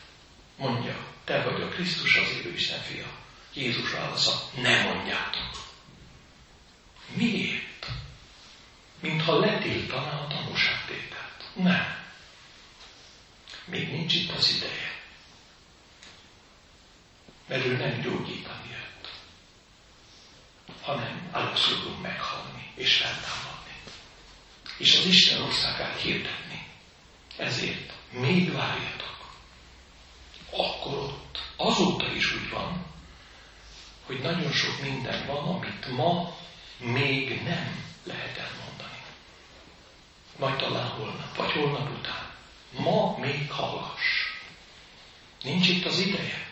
[0.57, 3.05] mondja, te vagy a Krisztus az élő Isten fia.
[3.53, 5.51] Jézus válasza, ne mondjátok.
[7.13, 7.87] Miért?
[8.99, 11.49] Mintha letiltaná a tanúságtételt.
[11.55, 12.02] Nem.
[13.65, 15.01] Még nincs itt az ideje.
[17.47, 19.11] Mert ő nem gyógyítani jött,
[20.81, 23.53] hanem először meghalni és feltámadni
[24.77, 26.67] és az Isten országát hirdetni.
[27.37, 29.31] Ezért még várjatok.
[30.51, 32.85] Akkor ott azóta is úgy van,
[34.05, 36.35] hogy nagyon sok minden van, amit ma
[36.77, 39.01] még nem lehet elmondani.
[40.37, 42.22] Majd talán holnap, vagy holnap után.
[42.77, 44.01] Ma még hallgass.
[45.43, 46.51] Nincs itt az ideje.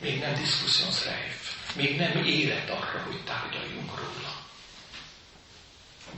[0.00, 1.74] Még nem diskussionsreif.
[1.74, 4.42] Még nem élet arra, hogy tárgyaljunk róla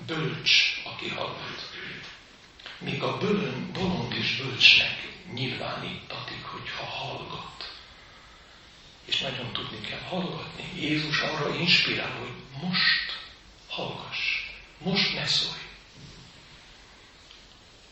[0.07, 1.71] bölcs, aki hallgat.
[2.79, 7.73] Míg a bölön, bolond is bölcsnek nyilvánítatik, hogyha hallgat.
[9.05, 10.65] És nagyon tudni kell hallgatni.
[10.81, 13.19] Jézus arra inspirál, hogy most
[13.69, 14.19] hallgass,
[14.79, 15.66] most ne szólj.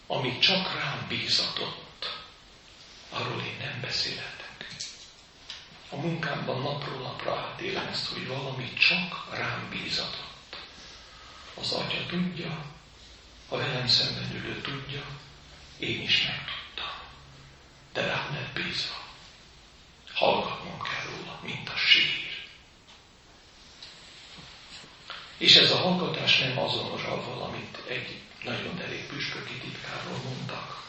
[0.07, 2.19] Ami csak rám bízatott,
[3.11, 4.67] arról én nem beszélhetek.
[5.91, 10.57] A munkámban napról napra átélem ezt, hogy valami csak rám bízatott.
[11.55, 12.65] Az Atya tudja,
[13.49, 15.05] a velem szemben ülő tudja,
[15.79, 16.99] én is megtudtam.
[17.93, 19.03] De rám lett bízva.
[20.15, 22.34] Hallgatnom kell róla, mint a sír.
[25.39, 30.82] És ez a hallgatás nem azonos avval, amit egy nagyon derék püspöki titkárról mondtak.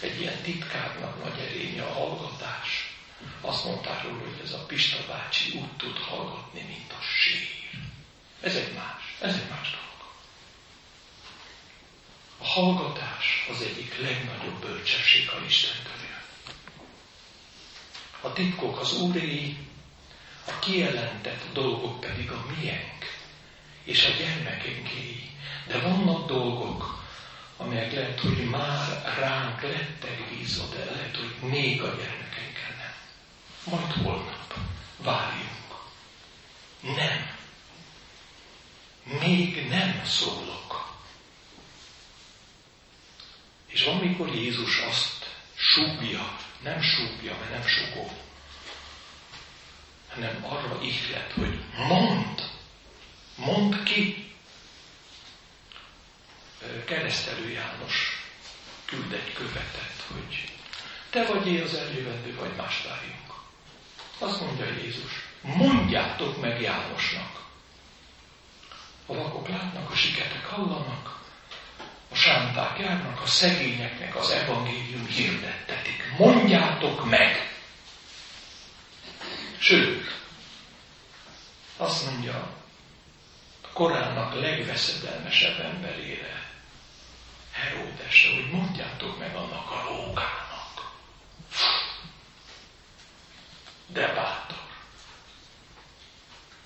[0.00, 2.94] Egy ilyen titkárnak nagy erénye a hallgatás.
[3.40, 7.48] Azt mondták róla, hogy ez a Pista bácsi úgy tud hallgatni, mint a sír.
[8.40, 9.88] Ez egy más, ez egy más dolog.
[12.38, 15.90] A hallgatás az egyik legnagyobb bölcsesség a Isten.
[18.22, 19.56] A titkok az úréi,
[20.46, 23.19] a kijelentett dolgok pedig a miénk
[23.84, 25.30] és a gyermekenkéi.
[25.66, 27.04] De vannak dolgok,
[27.56, 32.94] amelyek lehet, hogy már ránk lettek bízva, de lehet, hogy még a gyermekeinkkel nem.
[33.64, 34.54] Majd holnap
[34.96, 35.58] várjunk.
[36.80, 37.38] Nem.
[39.20, 40.98] Még nem szólok.
[43.66, 48.10] És amikor Jézus azt súgja, nem súgja, mert nem sugó,
[50.08, 51.58] hanem arra ihlet, hogy
[51.88, 52.40] mondd,
[53.40, 54.34] mondd ki.
[56.84, 58.24] Keresztelő János
[58.84, 60.52] küld egy követet, hogy
[61.10, 63.32] te vagy én az eljövendő, vagy más várjunk.
[64.18, 65.12] Azt mondja Jézus,
[65.42, 67.40] mondjátok meg Jánosnak.
[69.06, 71.20] A vakok látnak, a siketek hallanak,
[72.10, 76.14] a sánták járnak, a szegényeknek az evangélium hirdettetik.
[76.18, 77.58] Mondjátok meg!
[79.58, 80.18] Sőt,
[81.76, 82.59] azt mondja
[83.72, 86.48] korának legveszedelmesebb emberére,
[87.52, 90.92] Heródesre, hogy mondjátok meg annak a rókának.
[93.86, 94.58] De bátor.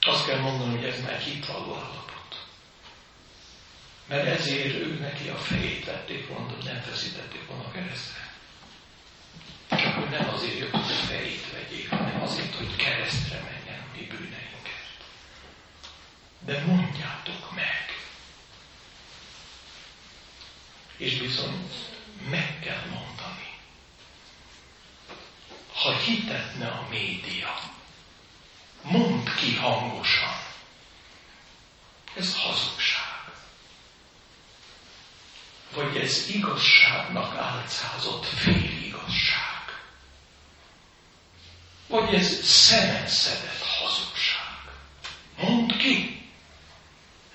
[0.01, 2.47] Azt kell mondani, hogy ez már hitvalló állapot.
[4.07, 8.33] Mert ezért ő neki a fejét vették volna, nem feszítették volna a keresztre.
[9.69, 14.07] Csak hogy nem azért jött, hogy a fejét vegyék, hanem azért, hogy keresztre menjen mi
[14.07, 14.44] bűneinket.
[16.45, 17.99] De mondjátok meg.
[20.97, 21.71] És bizony
[22.31, 23.59] meg kell mondani.
[25.75, 27.61] Ha hitetne a média,
[28.83, 30.43] mondd ki hangosan.
[32.17, 33.33] Ez hazugság.
[35.75, 39.55] Vagy ez igazságnak álcázott féligazság
[41.95, 44.59] hogy ez szemet szedett hazugság.
[45.37, 46.23] Mondd ki,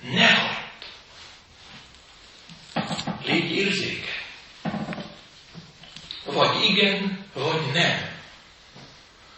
[0.00, 0.58] ne hagyd.
[3.24, 4.24] Légy érzéke.
[6.24, 8.08] Vagy igen, vagy nem.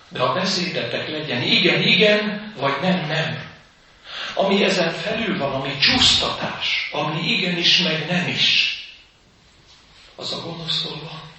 [0.08, 3.50] De a beszédetek legyen igen, igen, vagy nem, nem.
[4.34, 8.76] Ami ezen felül van, ami csúsztatás, ami igenis, meg nem is,
[10.16, 11.30] az a gonosztól van.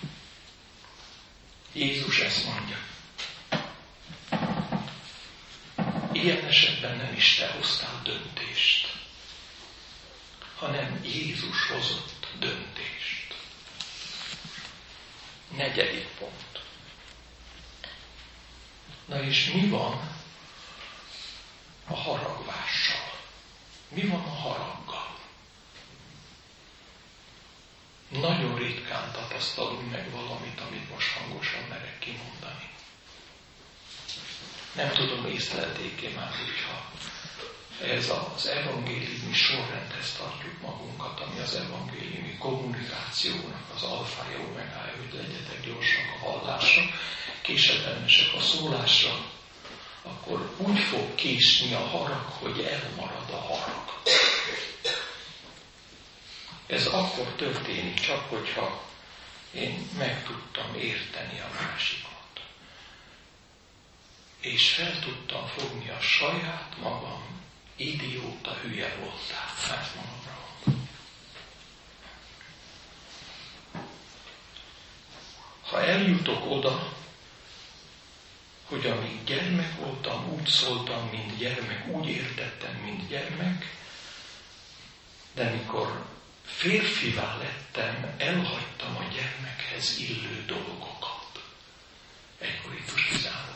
[1.74, 2.78] Jézus ezt mondja.
[6.12, 8.88] Ilyen esetben nem is te hoztál döntést,
[10.58, 13.23] hanem Jézus hozott döntést.
[15.56, 16.62] Negyedik pont.
[19.06, 20.12] Na és mi van
[21.88, 23.12] a haragvással?
[23.90, 25.20] Mi van a haraggal?
[28.10, 32.70] Nagyon ritkán tapasztalunk meg valamit, amit most hangosan merek kimondani.
[34.76, 36.92] Nem tudom, észlelték-e már, hogyha
[37.84, 45.66] ez az evangéliumi sorrendhez tartjuk magunkat, ami az evangéliumi kommunikációnak az alfája, omegája, hogy legyetek
[45.66, 46.82] gyorsak a hallásra,
[47.42, 49.26] késedelmesek a szólásra,
[50.02, 54.02] akkor úgy fog késni a harag, hogy elmarad a harag.
[56.68, 58.84] Ez akkor történik csak, hogyha
[59.52, 62.12] én meg tudtam érteni a másikot
[64.44, 67.42] és fel tudtam fogni a saját magam
[67.76, 69.54] idióta hülye voltál.
[69.68, 70.42] Hát magamra
[75.64, 76.94] Ha eljutok oda,
[78.66, 83.66] hogy amíg gyermek voltam, úgy szóltam, mint gyermek, úgy értettem, mint gyermek,
[85.34, 86.06] de mikor
[86.46, 91.42] férfivá lettem, elhagytam a gyermekhez illő dolgokat.
[92.40, 93.54] Egy Korintus 13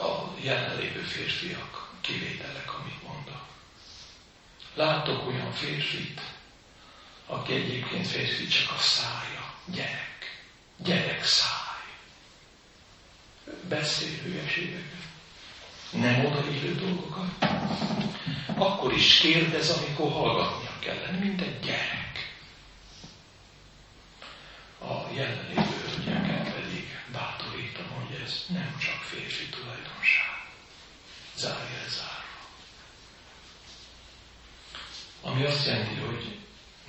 [0.00, 3.46] a jelenlévő férfiak kivételek, amit mondok.
[4.74, 6.20] Látok olyan férfit,
[7.26, 10.42] aki egyébként férfi csak a szája, gyerek,
[10.76, 11.58] gyerek száj.
[13.68, 15.02] beszél hülyeségeket,
[15.90, 17.46] nem odaillő dolgokat,
[18.56, 22.34] akkor is kérdez, amikor hallgatnia kellene, mint egy gyerek.
[24.80, 26.29] A jelenlévő hölgyeket pedig
[27.80, 30.48] bátorítom, hogy ez nem csak férfi tulajdonság.
[31.36, 32.18] Zárja zárva.
[35.22, 36.38] Ami azt jelenti, hogy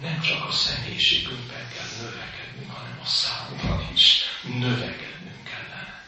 [0.01, 6.05] nem csak a személyiségünkben kell növekednünk, hanem a számunkban is növekednünk kellene.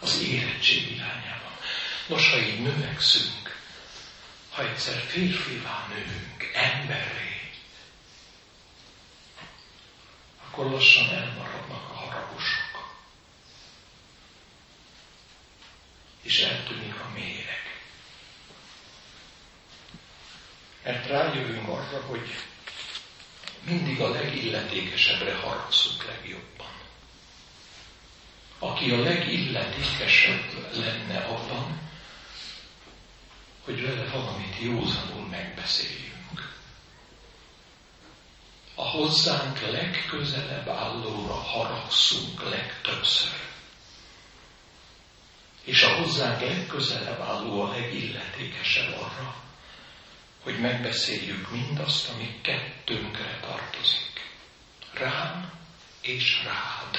[0.00, 1.52] Az érettség irányában.
[2.06, 3.58] Nos, ha így növekszünk,
[4.50, 7.50] ha egyszer férfivá nőünk, emberré,
[10.46, 12.59] akkor lassan elmaradnak a haragosok.
[16.22, 17.60] És eltűnik a méreg.
[20.84, 22.34] Mert rájövünk arra, hogy
[23.64, 26.72] mindig a legilletékesebbre haragszunk legjobban.
[28.58, 31.80] Aki a legilletékesebb lenne abban,
[33.64, 36.54] hogy vele valamit józanul megbeszéljünk.
[38.74, 43.49] A hozzánk legközelebb állóra haragszunk legtöbbször.
[45.70, 49.34] És a hozzánk legközelebb álló a legilletékesebb arra,
[50.42, 54.30] hogy megbeszéljük mindazt, ami kettőnkre tartozik.
[54.92, 55.52] Rám
[56.00, 56.98] és rád.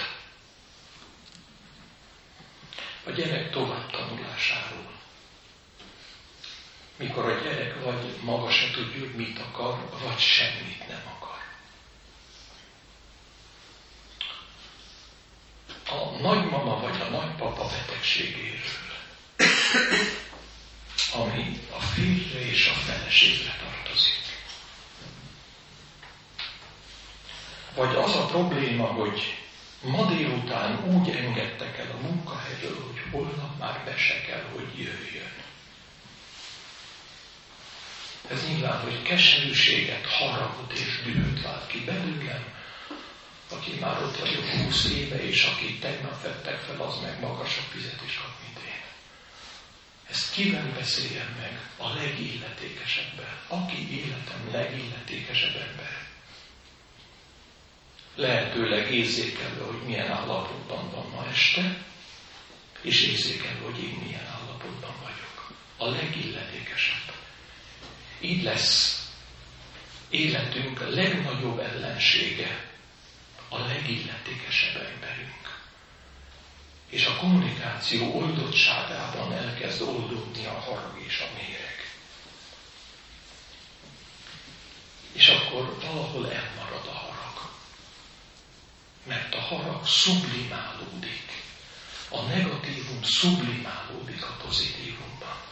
[3.03, 4.91] A gyerek tovább tanulásáról.
[6.97, 11.30] Mikor a gyerek vagy maga se tudja, hogy mit akar, vagy semmit nem akar.
[15.91, 18.89] A nagymama vagy a nagypapa betegségéről
[21.13, 24.19] ami a férjre és a feleségre tartozik.
[27.75, 29.37] Vagy az a probléma, hogy
[29.81, 35.33] ma délután úgy engedtek el a munkahelyről, hogy holnap már be se kell, hogy jöjjön.
[38.31, 42.60] Ez nyilván, hogy keserűséget, haragot és dühöt vált ki belőlem,
[43.51, 48.17] aki már ott vagyok 20 éve, és aki tegnap vettek fel, az meg magasabb fizetés
[48.17, 48.81] kap, mint én.
[50.09, 51.59] Ezt kivel beszéljen meg?
[51.77, 53.37] A legilletékesebben.
[53.47, 56.07] Aki életem legilletékesebb ember.
[58.15, 61.83] Lehetőleg érzékelve, hogy milyen állapotban van ma este,
[62.81, 65.53] és érzékelve, hogy én milyen állapotban vagyok.
[65.77, 67.13] A legilletékesebb.
[68.19, 69.05] Így lesz
[70.09, 72.70] életünk legnagyobb ellensége
[73.51, 75.41] a legilletékesebb emberünk
[76.91, 81.95] és a kommunikáció oldottságában elkezd oldódni a harag és a méreg.
[85.11, 87.51] És akkor valahol elmarad a harag.
[89.03, 91.43] Mert a harag sublimálódik.
[92.09, 95.50] A negatívum sublimálódik a pozitívumban.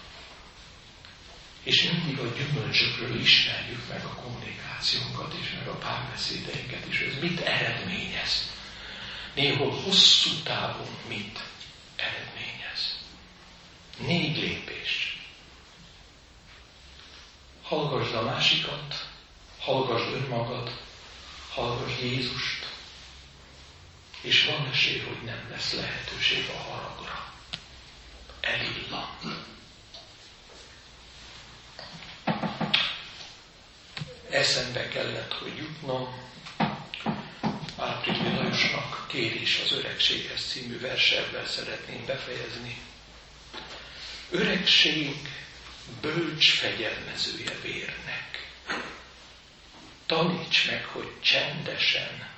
[1.64, 7.00] És mindig a gyümölcsökről ismerjük meg a kommunikációnkat és meg a párbeszédeinket is.
[7.00, 8.58] Ez mit eredményez?
[9.40, 11.40] néhol hosszú távon mit
[11.96, 13.00] eredményez.
[13.98, 15.18] Négy lépés.
[17.64, 19.08] Hallgassd a másikat,
[19.60, 20.82] hallgassd önmagad,
[21.50, 22.68] hallgassd Jézust,
[24.22, 27.34] és van esély, hogy nem lesz lehetőség a haragra.
[28.40, 29.18] Elillan.
[34.30, 36.28] Eszembe kellett, hogy jutnom,
[37.78, 42.78] Ártügyi Lajosnak Kérés az öregséghez című verservel szeretném befejezni.
[44.30, 45.16] Öregség
[46.02, 48.52] bölcs fegyelmezője vérnek.
[50.06, 52.30] Taníts meg, hogy csendesen,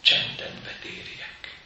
[0.00, 1.58] csenden vetérjek.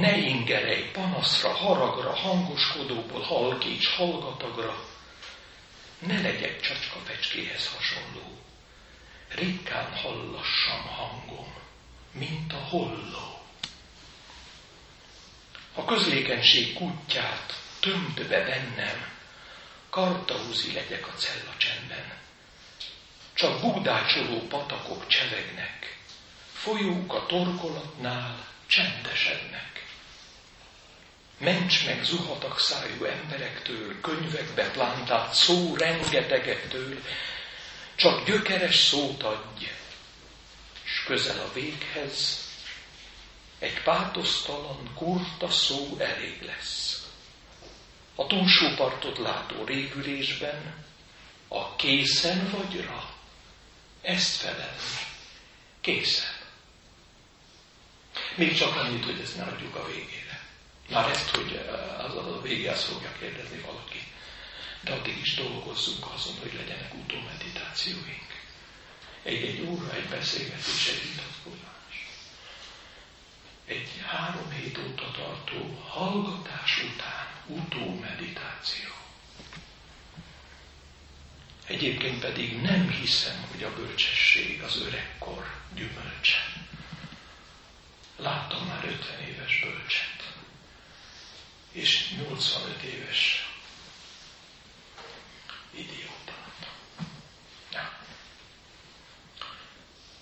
[0.00, 4.84] Ne ingerej panaszra, haragra, hangoskodóból halkíts hallgatagra.
[5.98, 8.45] Ne legyek csacska fecskéhez hasonló.
[9.36, 11.56] Ritkán hallassam hangom
[12.18, 13.40] mint a holló.
[15.74, 19.08] A közlékenység kutyát tömd be bennem,
[19.90, 22.12] kartauzi legyek a cella csendben.
[23.34, 25.98] Csak bugdácsoló patakok csevegnek,
[26.52, 29.84] folyók a torkolatnál csendesednek.
[31.38, 37.02] Ments meg zuhatak szájú emberektől, könyvekbe plantált szó rengetegektől,
[37.96, 39.64] csak gyökeres szót adj,
[41.06, 42.44] közel a véghez,
[43.58, 47.06] egy pátosztalan, kurta szó elég lesz.
[48.14, 50.84] A túlsó partot látó révülésben,
[51.48, 53.14] a készen vagyra,
[54.02, 55.06] ezt felelni.
[55.80, 56.34] Készen.
[58.34, 60.40] Még csak annyit, hogy ezt ne adjuk a végére.
[60.88, 61.60] Már ezt, hogy
[61.98, 64.06] az a vége azt fogja kérdezni valaki.
[64.80, 68.26] De addig is dolgozzunk azon, hogy legyenek utómeditációink.
[69.22, 72.08] Egy-egy óra, egy beszélgetés, egy vitatkozás.
[73.66, 78.90] Egy három hét óta tartó hallgatás után utómeditáció.
[81.66, 86.52] Egyébként pedig nem hiszem, hogy a bölcsesség az öregkor gyümölcse.
[88.16, 90.32] Láttam már 50 éves bölcset,
[91.72, 93.50] és 85 éves
[95.78, 96.70] idiótát.
[97.72, 97.98] Ja.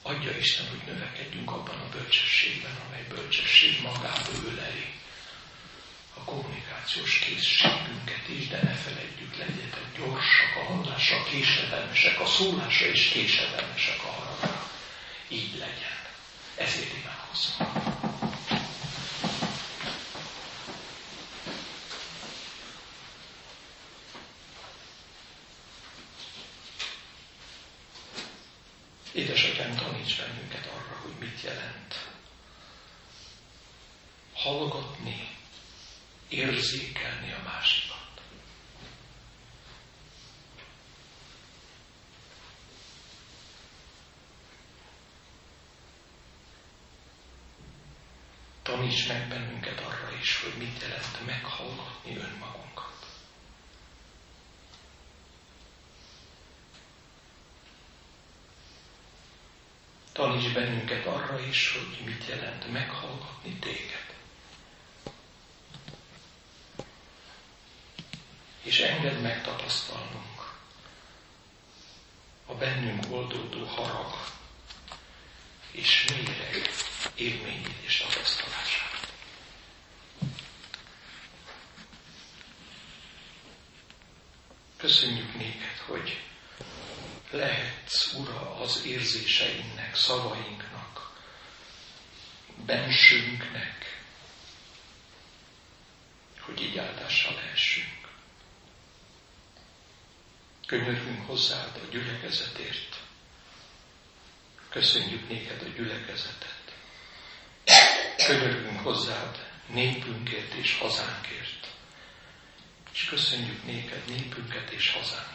[0.03, 4.93] Adja Isten, hogy növekedjünk abban a bölcsességben, amely bölcsesség magába öleli
[6.17, 13.09] a kommunikációs készségünket is, de ne felejtjük, legyetek gyorsak a hallásra, késedelmesek a szólásra, és
[13.09, 14.71] késedelmesek a haragra.
[15.29, 16.03] Így legyen.
[16.57, 17.93] Ezért imádkozzunk.
[29.13, 31.95] Édesatyám, taníts bennünket arra, hogy mit jelent
[34.35, 35.29] hallgatni,
[36.29, 38.03] érzékelni a másikat.
[48.63, 52.65] Taníts meg bennünket arra is, hogy mit jelent meghallgatni önmagunkat.
[60.45, 64.05] Taníts bennünket arra is, hogy mit jelent meghallgatni téged.
[68.65, 70.53] és engedd meg tapasztalnunk
[72.47, 74.15] a bennünk oldódó harag
[75.71, 76.71] és méreg
[77.15, 79.13] élményét és tapasztalását.
[84.77, 86.21] Köszönjük néked, hogy
[87.35, 91.13] lehetsz, Ura, az érzéseinknek, szavainknak,
[92.67, 94.03] bensünknek,
[96.41, 98.09] hogy így áldással lehessünk.
[100.67, 103.01] Könyörgünk hozzád a gyülekezetért.
[104.69, 106.75] Köszönjük néked a gyülekezetet.
[108.27, 111.69] Könyörgünk hozzád népünkért és hazánkért.
[112.93, 115.34] És köszönjük néked népünket és hazánkat.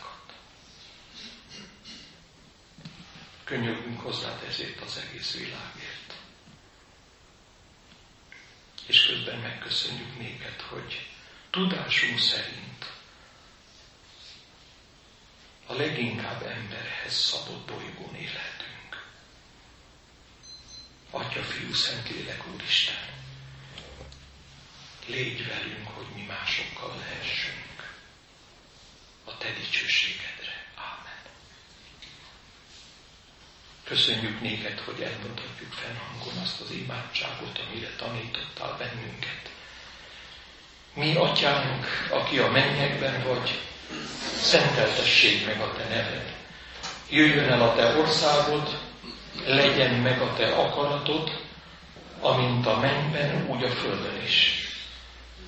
[3.50, 6.14] Könyörgünk hozzád ezért az egész világért.
[8.86, 11.10] És közben megköszönjük néked, hogy
[11.50, 12.86] tudásunk szerint
[15.66, 19.06] a leginkább emberhez szabott bolygón élhetünk.
[21.10, 23.10] Atya, Fiú, Szentlélek, Úristen,
[25.06, 27.93] légy velünk, hogy mi másokkal lehessünk
[29.24, 30.66] a Te dicsőségedre.
[30.76, 31.20] Ámen.
[33.90, 39.50] Köszönjük néked, hogy elmondhatjuk fennhangon azt az imádságot, amire tanítottál bennünket.
[40.94, 43.60] Mi, atyánk, aki a mennyekben vagy,
[44.42, 46.36] szenteltessék meg a te neved.
[47.10, 48.80] Jöjjön el a te országod,
[49.46, 51.42] legyen meg a te akaratod,
[52.20, 54.68] amint a mennyben, úgy a földön is.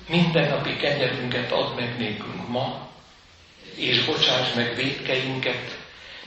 [0.08, 2.88] Minden napi kenyerünket add meg nékünk ma,
[3.74, 5.80] és bocsáss meg védkeinket,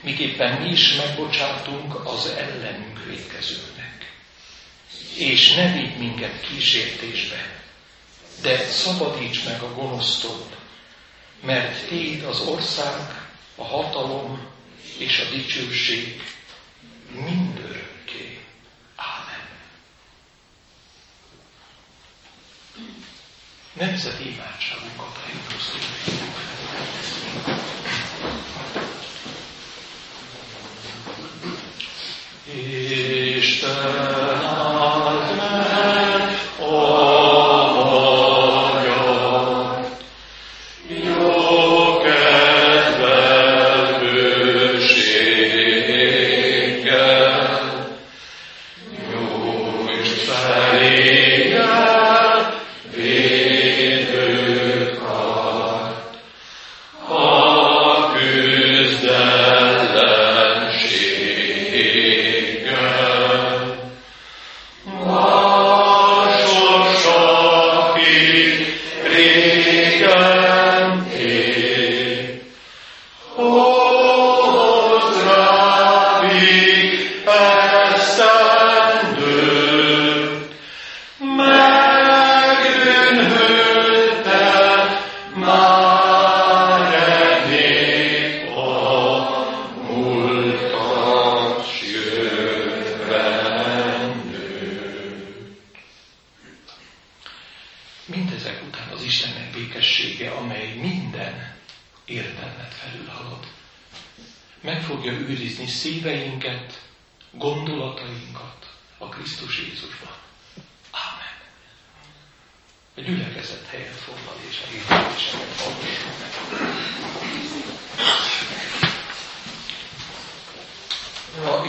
[0.06, 4.12] miképpen mi is megbocsátunk az ellenünk védkezőnek.
[5.16, 7.62] És ne vigy minket kísértésbe,
[8.42, 10.46] de szabadíts meg a gonosztól,
[11.42, 14.46] mert Téd az ország, a hatalom
[14.98, 16.22] és a dicsőség
[17.12, 18.40] mindörökké.
[18.96, 19.48] Ámen.
[23.72, 25.26] Nemzeti imádságunkat a
[32.56, 33.66] Isten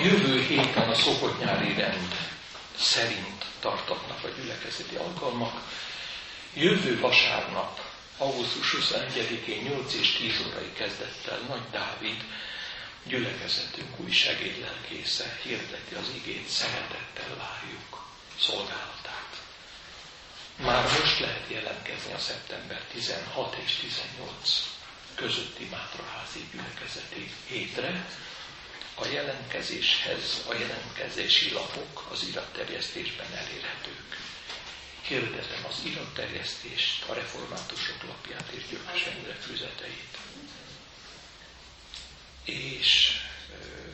[0.08, 2.16] jövő héten a szokott nyári rend
[2.78, 5.62] szerint tartatnak a gyülekezeti alkalmak.
[6.53, 7.82] Jövő vasárnap,
[8.18, 12.24] augusztus 21-én 8 és 10 órai kezdettel Nagy Dávid
[13.03, 18.05] gyülekezetünk új segédlelkésze hirdeti az igét, szeretettel várjuk
[18.39, 19.32] szolgálatát.
[20.58, 24.70] Már most lehet jelentkezni a szeptember 16 és 18
[25.16, 28.05] közötti Mátraházi gyülekezeti hétre,
[29.00, 34.18] a jelentkezéshez a jelentkezési lapok az iratterjesztésben elérhetők.
[35.02, 40.18] Kérdezem az iratterjesztést, a reformátusok lapját és gyümölcsendre füzeteit.
[42.43, 43.12] És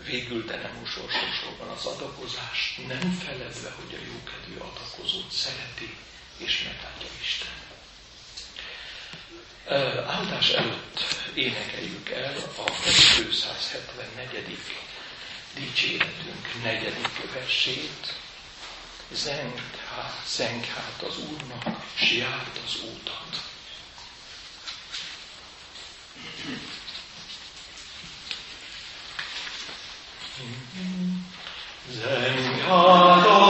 [0.06, 5.96] végül, de nem utolsó sorban az adakozást, nem feledve, hogy a jókedvű adakozót szereti
[6.38, 7.62] és megállja Isten.
[10.08, 11.00] Áldás előtt
[11.34, 12.64] énekeljük el a
[13.16, 14.58] 274
[15.56, 18.14] dicséretünk negyedik versét,
[19.12, 19.60] zeng
[19.96, 23.42] hát, zeng hát az Úrnak, s járt az útat.
[31.92, 33.43] Zeng hát az